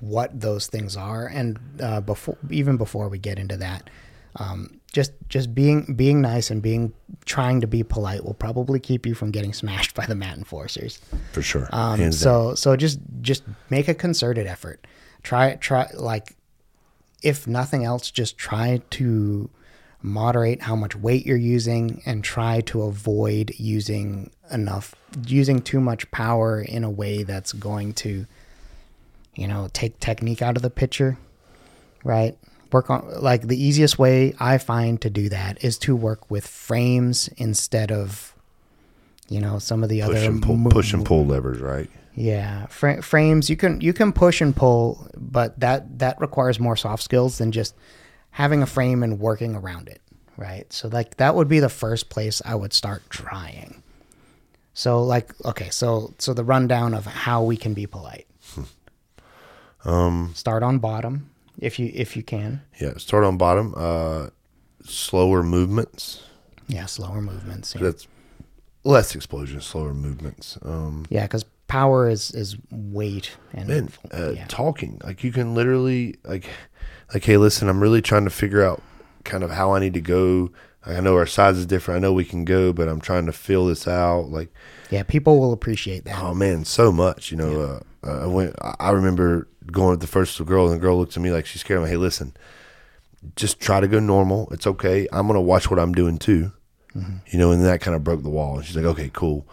what 0.00 0.40
those 0.40 0.66
things 0.66 0.96
are, 0.96 1.26
and 1.26 1.58
uh, 1.80 2.00
before 2.00 2.38
even 2.48 2.78
before 2.78 3.10
we 3.10 3.18
get 3.18 3.38
into 3.38 3.58
that, 3.58 3.90
um, 4.36 4.79
just 4.92 5.12
just 5.28 5.54
being 5.54 5.94
being 5.94 6.20
nice 6.20 6.50
and 6.50 6.62
being 6.62 6.92
trying 7.24 7.60
to 7.60 7.66
be 7.66 7.82
polite 7.82 8.24
will 8.24 8.34
probably 8.34 8.80
keep 8.80 9.06
you 9.06 9.14
from 9.14 9.30
getting 9.30 9.52
smashed 9.52 9.94
by 9.94 10.06
the 10.06 10.14
mat 10.14 10.36
enforcers. 10.36 11.00
for 11.32 11.42
sure. 11.42 11.68
Um, 11.72 11.98
Hands 11.98 12.20
down. 12.20 12.22
so 12.22 12.54
so 12.54 12.76
just 12.76 12.98
just 13.20 13.44
make 13.70 13.88
a 13.88 13.94
concerted 13.94 14.46
effort. 14.46 14.86
Try 15.22 15.54
try 15.56 15.88
like 15.94 16.36
if 17.22 17.46
nothing 17.46 17.84
else, 17.84 18.10
just 18.10 18.38
try 18.38 18.80
to 18.90 19.50
moderate 20.02 20.62
how 20.62 20.74
much 20.74 20.96
weight 20.96 21.26
you're 21.26 21.36
using 21.36 22.02
and 22.06 22.24
try 22.24 22.62
to 22.62 22.82
avoid 22.82 23.52
using 23.58 24.30
enough 24.50 24.94
using 25.26 25.60
too 25.60 25.80
much 25.80 26.10
power 26.10 26.60
in 26.60 26.84
a 26.84 26.90
way 26.90 27.22
that's 27.22 27.52
going 27.52 27.92
to 27.92 28.26
you 29.34 29.46
know 29.46 29.68
take 29.74 30.00
technique 30.00 30.40
out 30.40 30.56
of 30.56 30.62
the 30.62 30.70
picture 30.70 31.18
right 32.02 32.38
work 32.72 32.90
on 32.90 33.08
like 33.20 33.48
the 33.48 33.62
easiest 33.62 33.98
way 33.98 34.34
i 34.38 34.58
find 34.58 35.00
to 35.00 35.10
do 35.10 35.28
that 35.28 35.62
is 35.64 35.78
to 35.78 35.94
work 35.96 36.30
with 36.30 36.46
frames 36.46 37.28
instead 37.36 37.90
of 37.90 38.34
you 39.28 39.40
know 39.40 39.58
some 39.58 39.82
of 39.82 39.88
the 39.88 40.00
push 40.00 40.08
other 40.08 40.30
and 40.30 40.42
pull, 40.42 40.56
mo- 40.56 40.70
push 40.70 40.92
and 40.92 41.06
pull 41.06 41.24
levers, 41.24 41.60
right? 41.60 41.88
yeah, 42.14 42.66
fra- 42.66 43.00
frames 43.00 43.48
you 43.48 43.56
can 43.56 43.80
you 43.80 43.92
can 43.92 44.12
push 44.12 44.40
and 44.40 44.54
pull, 44.54 45.08
but 45.16 45.58
that 45.60 46.00
that 46.00 46.20
requires 46.20 46.60
more 46.60 46.76
soft 46.76 47.02
skills 47.02 47.38
than 47.38 47.52
just 47.52 47.74
having 48.30 48.62
a 48.62 48.66
frame 48.66 49.02
and 49.02 49.20
working 49.20 49.54
around 49.54 49.88
it, 49.88 50.02
right? 50.36 50.70
So 50.72 50.88
like 50.88 51.16
that 51.16 51.34
would 51.34 51.48
be 51.48 51.60
the 51.60 51.68
first 51.68 52.10
place 52.10 52.42
I 52.44 52.56
would 52.56 52.72
start 52.72 53.08
trying. 53.08 53.82
So 54.74 55.02
like 55.02 55.32
okay, 55.44 55.70
so 55.70 56.12
so 56.18 56.34
the 56.34 56.44
rundown 56.44 56.92
of 56.92 57.06
how 57.06 57.42
we 57.42 57.56
can 57.56 57.72
be 57.72 57.86
polite. 57.86 58.26
Um, 59.82 60.32
Start 60.34 60.62
on 60.62 60.78
bottom 60.78 61.29
if 61.60 61.78
you 61.78 61.90
if 61.94 62.16
you 62.16 62.22
can. 62.22 62.62
yeah. 62.80 62.94
Start 62.96 63.24
on 63.24 63.36
bottom. 63.36 63.74
Uh, 63.76 64.28
slower 64.82 65.42
movements. 65.42 66.22
Yeah, 66.66 66.86
slower 66.86 67.20
movements. 67.20 67.74
Yeah, 67.74 67.82
That's 67.82 68.08
less 68.84 69.14
explosion, 69.14 69.60
slower 69.60 69.94
movements. 69.94 70.58
Um, 70.62 71.06
yeah, 71.10 71.22
because 71.22 71.44
power 71.68 72.08
is 72.08 72.32
is 72.32 72.56
weight 72.70 73.36
and 73.52 73.68
man, 73.68 73.88
uh, 74.12 74.32
yeah. 74.32 74.44
talking 74.48 75.00
like 75.04 75.22
you 75.22 75.30
can 75.30 75.54
literally 75.54 76.16
like, 76.24 76.48
like, 77.14 77.24
hey, 77.24 77.36
listen, 77.36 77.68
I'm 77.68 77.80
really 77.80 78.02
trying 78.02 78.24
to 78.24 78.30
figure 78.30 78.64
out 78.64 78.82
kind 79.24 79.44
of 79.44 79.50
how 79.50 79.72
I 79.72 79.80
need 79.80 79.94
to 79.94 80.00
go. 80.00 80.50
I 80.86 81.00
know 81.00 81.16
our 81.16 81.26
size 81.26 81.58
is 81.58 81.66
different. 81.66 81.98
I 81.98 82.00
know 82.00 82.12
we 82.12 82.24
can 82.24 82.44
go, 82.44 82.72
but 82.72 82.88
I'm 82.88 83.00
trying 83.00 83.26
to 83.26 83.32
fill 83.32 83.66
this 83.66 83.86
out. 83.86 84.30
Like, 84.30 84.52
yeah, 84.90 85.02
people 85.02 85.38
will 85.38 85.52
appreciate 85.52 86.04
that. 86.04 86.22
oh 86.22 86.34
man, 86.34 86.64
so 86.64 86.90
much. 86.90 87.30
You 87.30 87.36
know, 87.36 87.60
uh, 87.60 87.80
uh, 88.06 88.22
I 88.24 88.26
went. 88.26 88.56
I 88.60 88.90
remember 88.90 89.46
going 89.70 89.90
with 89.90 90.00
the 90.00 90.06
first 90.06 90.42
girl, 90.46 90.66
and 90.66 90.74
the 90.74 90.80
girl 90.80 90.98
looked 90.98 91.16
at 91.16 91.22
me 91.22 91.30
like 91.30 91.46
she's 91.46 91.60
scared. 91.60 91.78
I'm 91.78 91.82
like, 91.82 91.90
hey, 91.90 91.96
listen, 91.98 92.34
just 93.36 93.60
try 93.60 93.80
to 93.80 93.88
go 93.88 94.00
normal. 94.00 94.48
It's 94.52 94.66
okay. 94.66 95.06
I'm 95.12 95.26
gonna 95.26 95.40
watch 95.40 95.70
what 95.70 95.78
I'm 95.78 95.92
doing 95.92 96.18
too. 96.18 96.52
You 96.94 97.38
know, 97.38 97.52
and 97.52 97.64
that 97.64 97.80
kind 97.80 97.94
of 97.94 98.02
broke 98.02 98.22
the 98.24 98.30
wall. 98.30 98.56
And 98.56 98.66
she's 98.66 98.74
like, 98.74 98.84
okay, 98.84 99.10
cool, 99.12 99.46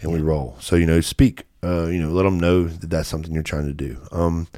and 0.00 0.12
we 0.12 0.20
roll. 0.20 0.56
So 0.60 0.76
you 0.76 0.86
know, 0.86 1.00
speak. 1.00 1.44
Uh, 1.62 1.86
you 1.88 2.00
know, 2.00 2.08
let 2.08 2.22
them 2.22 2.40
know 2.40 2.64
that 2.64 2.88
that's 2.88 3.06
something 3.08 3.34
you're 3.34 3.42
trying 3.42 3.66
to 3.66 3.74
do. 3.74 4.00
Um, 4.12 4.48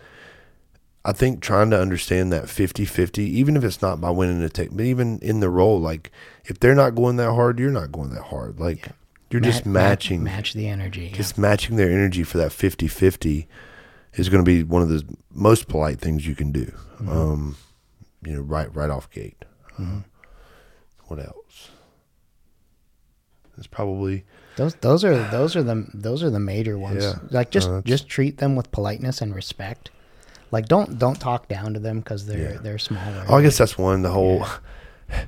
I 1.04 1.12
think 1.12 1.40
trying 1.40 1.70
to 1.70 1.80
understand 1.80 2.32
that 2.32 2.44
50-50, 2.44 3.18
even 3.18 3.56
if 3.56 3.64
it's 3.64 3.82
not 3.82 4.00
by 4.00 4.10
winning 4.10 4.40
the 4.40 4.48
tech, 4.48 4.68
but 4.72 4.84
even 4.84 5.18
in 5.18 5.40
the 5.40 5.48
roll, 5.50 5.80
like 5.80 6.12
if 6.44 6.60
they're 6.60 6.74
not 6.76 6.94
going 6.94 7.16
that 7.16 7.32
hard, 7.32 7.58
you're 7.58 7.72
not 7.72 7.90
going 7.90 8.10
that 8.10 8.22
hard. 8.24 8.60
Like 8.60 8.88
you're 9.30 9.40
just 9.40 9.66
Ma- 9.66 9.72
ma- 9.72 9.88
matching 9.88 10.22
match 10.22 10.52
the 10.52 10.68
energy. 10.68 11.06
yeah. 11.06 11.16
just 11.16 11.36
matching 11.38 11.76
their 11.76 11.90
energy 11.90 12.22
for 12.22 12.38
that 12.38 12.50
50-50 12.52 13.46
is 14.14 14.28
going 14.28 14.44
to 14.44 14.48
be 14.48 14.62
one 14.62 14.82
of 14.82 14.88
the 14.90 15.02
most 15.32 15.68
polite 15.68 15.98
things 16.00 16.26
you 16.26 16.34
can 16.34 16.52
do 16.52 16.66
Mm-hmm. 17.00 17.08
um 17.08 17.56
you 18.22 18.34
know 18.34 18.42
right 18.42 18.72
right 18.76 18.90
off 18.90 19.10
gate 19.10 19.44
Uh, 19.78 20.00
what 21.06 21.18
else 21.18 21.70
it's 23.58 23.66
probably 23.66 24.24
Those 24.56 24.74
those 24.76 25.02
are 25.04 25.16
those 25.30 25.56
are 25.56 25.62
the 25.62 25.86
those 25.94 26.22
are 26.22 26.30
the 26.30 26.38
major 26.40 26.78
ones. 26.78 27.02
Yeah. 27.04 27.14
Like 27.30 27.50
just 27.50 27.68
that's- 27.68 27.84
just 27.84 28.08
treat 28.08 28.38
them 28.38 28.54
with 28.56 28.70
politeness 28.70 29.20
and 29.20 29.34
respect. 29.34 29.90
Like 30.52 30.68
don't 30.68 30.98
don't 30.98 31.18
talk 31.20 31.48
down 31.48 31.74
to 31.74 31.80
them 31.80 31.98
because 32.00 32.26
they're 32.26 32.52
Yeah. 32.52 32.58
they're 32.62 32.78
smaller. 32.78 33.24
oh 33.28 33.36
i 33.36 33.42
guess 33.42 33.58
that's 33.58 33.76
one 33.78 34.02
the 34.02 34.10
whole 34.10 34.46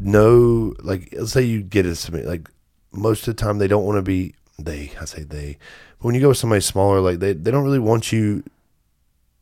no 0.00 0.74
like 0.82 1.08
let's 1.16 1.32
say 1.32 1.42
you 1.42 1.62
get 1.62 1.86
a 1.86 1.94
submit 1.94 2.26
like 2.26 2.48
most 2.92 3.26
of 3.26 3.34
the 3.36 3.42
time 3.42 3.58
they 3.58 3.68
don't 3.68 3.84
want 3.84 3.96
to 3.96 4.02
be 4.02 4.34
they 4.58 4.92
i 5.00 5.04
say 5.04 5.22
they 5.22 5.56
but 5.98 6.06
when 6.06 6.14
you 6.14 6.20
go 6.20 6.28
with 6.28 6.36
somebody 6.38 6.60
smaller 6.60 7.00
like 7.00 7.18
they, 7.20 7.32
they 7.32 7.50
don't 7.50 7.64
really 7.64 7.78
want 7.78 8.12
you 8.12 8.42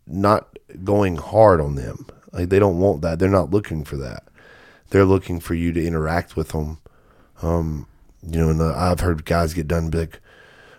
not 0.07 0.59
going 0.85 1.17
hard 1.17 1.61
on 1.61 1.75
them. 1.77 2.05
Like 2.33 2.49
they 2.49 2.59
don't 2.59 2.79
want 2.81 3.01
that. 3.03 3.19
They're 3.19 3.29
not 3.29 3.51
looking 3.51 3.85
for 3.85 3.97
that. 3.99 4.25
They're 4.91 5.05
looking 5.05 5.39
for 5.41 5.55
you 5.55 5.73
to 5.73 5.85
interact 5.87 6.37
with 6.37 6.49
them 6.51 6.79
um 7.43 7.87
you 8.23 8.39
know 8.39 8.51
and 8.51 8.61
uh, 8.61 8.75
i've 8.77 9.01
heard 9.01 9.25
guys 9.25 9.55
get 9.55 9.67
done 9.67 9.91
like 9.93 10.21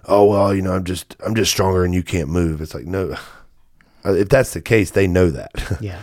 oh 0.05 0.25
well 0.25 0.53
you 0.53 0.61
know 0.61 0.73
i'm 0.73 0.83
just 0.83 1.15
i'm 1.25 1.33
just 1.33 1.49
stronger 1.51 1.83
and 1.83 1.93
you 1.93 2.03
can't 2.03 2.29
move. 2.29 2.61
It's 2.61 2.73
like 2.75 2.85
no 2.85 3.15
if 4.05 4.29
that's 4.29 4.53
the 4.53 4.61
case 4.61 4.91
they 4.91 5.07
know 5.07 5.29
that 5.29 5.51
yeah 5.81 5.99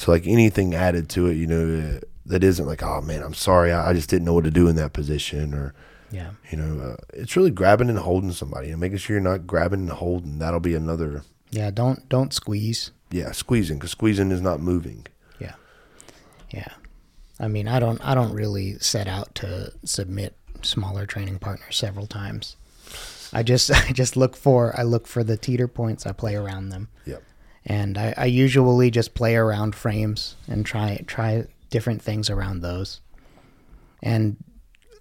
so 0.00 0.12
like 0.12 0.26
anything 0.26 0.74
added 0.74 1.10
to 1.10 1.26
it, 1.26 1.34
you 1.34 1.46
know, 1.46 1.96
uh, 1.96 2.00
that 2.24 2.42
isn't 2.42 2.64
like, 2.64 2.82
oh 2.82 3.02
man, 3.02 3.22
I'm 3.22 3.34
sorry, 3.34 3.70
I, 3.70 3.90
I 3.90 3.92
just 3.92 4.08
didn't 4.08 4.24
know 4.24 4.32
what 4.32 4.44
to 4.44 4.50
do 4.50 4.66
in 4.66 4.76
that 4.76 4.94
position, 4.94 5.52
or 5.52 5.74
yeah 6.10 6.30
you 6.50 6.56
know, 6.56 6.82
uh, 6.82 6.96
it's 7.12 7.36
really 7.36 7.50
grabbing 7.50 7.90
and 7.90 7.98
holding 7.98 8.32
somebody 8.32 8.70
and 8.70 8.80
making 8.80 8.96
sure 8.96 9.14
you're 9.14 9.22
not 9.22 9.46
grabbing 9.46 9.80
and 9.80 9.90
holding. 9.90 10.38
That'll 10.38 10.58
be 10.58 10.74
another, 10.74 11.22
yeah. 11.50 11.70
Don't 11.70 12.08
don't 12.08 12.32
squeeze. 12.32 12.92
yeah, 13.10 13.32
squeezing 13.32 13.76
because 13.76 13.90
squeezing 13.90 14.30
is 14.30 14.40
not 14.40 14.60
moving. 14.60 15.06
Yeah 15.38 15.54
yeah. 16.50 16.72
I 17.38 17.48
mean 17.48 17.68
I 17.68 17.78
don't 17.78 18.00
I 18.02 18.14
don't 18.14 18.32
really 18.32 18.78
set 18.78 19.06
out 19.06 19.34
to 19.36 19.72
submit 19.84 20.34
smaller 20.62 21.04
training 21.04 21.40
partners 21.40 21.76
several 21.76 22.06
times. 22.06 22.56
I 23.34 23.42
just 23.42 23.70
I 23.88 23.92
just 23.92 24.16
look 24.16 24.34
for 24.34 24.74
I 24.78 24.82
look 24.82 25.06
for 25.06 25.22
the 25.22 25.36
teeter 25.36 25.68
points. 25.68 26.06
I 26.06 26.12
play 26.12 26.36
around 26.36 26.70
them. 26.70 26.88
Yep. 27.04 27.22
And 27.64 27.98
I, 27.98 28.14
I 28.16 28.24
usually 28.26 28.90
just 28.90 29.14
play 29.14 29.36
around 29.36 29.74
frames 29.74 30.36
and 30.48 30.64
try 30.64 31.02
try 31.06 31.46
different 31.68 32.02
things 32.02 32.30
around 32.30 32.60
those. 32.60 33.00
And 34.02 34.36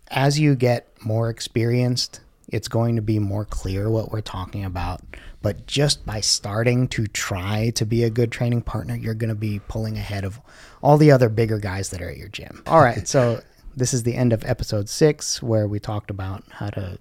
as 0.09 0.39
you 0.39 0.55
get 0.55 0.87
more 1.03 1.29
experienced, 1.29 2.21
it's 2.47 2.67
going 2.67 2.95
to 2.95 3.01
be 3.01 3.19
more 3.19 3.45
clear 3.45 3.89
what 3.89 4.11
we're 4.11 4.21
talking 4.21 4.65
about. 4.65 5.01
But 5.41 5.67
just 5.67 6.05
by 6.05 6.19
starting 6.19 6.87
to 6.89 7.07
try 7.07 7.69
to 7.71 7.85
be 7.85 8.03
a 8.03 8.09
good 8.09 8.31
training 8.31 8.63
partner, 8.63 8.95
you're 8.95 9.13
going 9.13 9.29
to 9.29 9.35
be 9.35 9.59
pulling 9.67 9.97
ahead 9.97 10.25
of 10.25 10.39
all 10.81 10.97
the 10.97 11.11
other 11.11 11.29
bigger 11.29 11.59
guys 11.59 11.89
that 11.91 12.01
are 12.01 12.09
at 12.09 12.17
your 12.17 12.27
gym. 12.27 12.63
All 12.67 12.81
right, 12.81 13.07
so 13.07 13.41
this 13.75 13.93
is 13.93 14.03
the 14.03 14.15
end 14.15 14.33
of 14.33 14.43
episode 14.43 14.89
six, 14.89 15.41
where 15.41 15.67
we 15.67 15.79
talked 15.79 16.09
about 16.09 16.43
how 16.49 16.69
to 16.71 16.97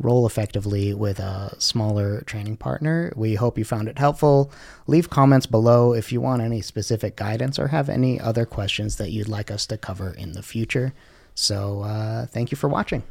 roll 0.00 0.26
effectively 0.26 0.92
with 0.92 1.20
a 1.20 1.54
smaller 1.58 2.22
training 2.22 2.56
partner. 2.56 3.12
We 3.16 3.36
hope 3.36 3.56
you 3.56 3.64
found 3.64 3.88
it 3.88 3.98
helpful. 3.98 4.50
Leave 4.86 5.08
comments 5.08 5.46
below 5.46 5.92
if 5.92 6.12
you 6.12 6.20
want 6.20 6.42
any 6.42 6.60
specific 6.60 7.16
guidance 7.16 7.58
or 7.58 7.68
have 7.68 7.88
any 7.88 8.20
other 8.20 8.44
questions 8.44 8.96
that 8.96 9.10
you'd 9.10 9.28
like 9.28 9.50
us 9.50 9.66
to 9.66 9.78
cover 9.78 10.12
in 10.12 10.32
the 10.32 10.42
future. 10.42 10.94
So, 11.34 11.82
uh, 11.82 12.26
thank 12.26 12.50
you 12.50 12.56
for 12.56 12.68
watching. 12.68 13.02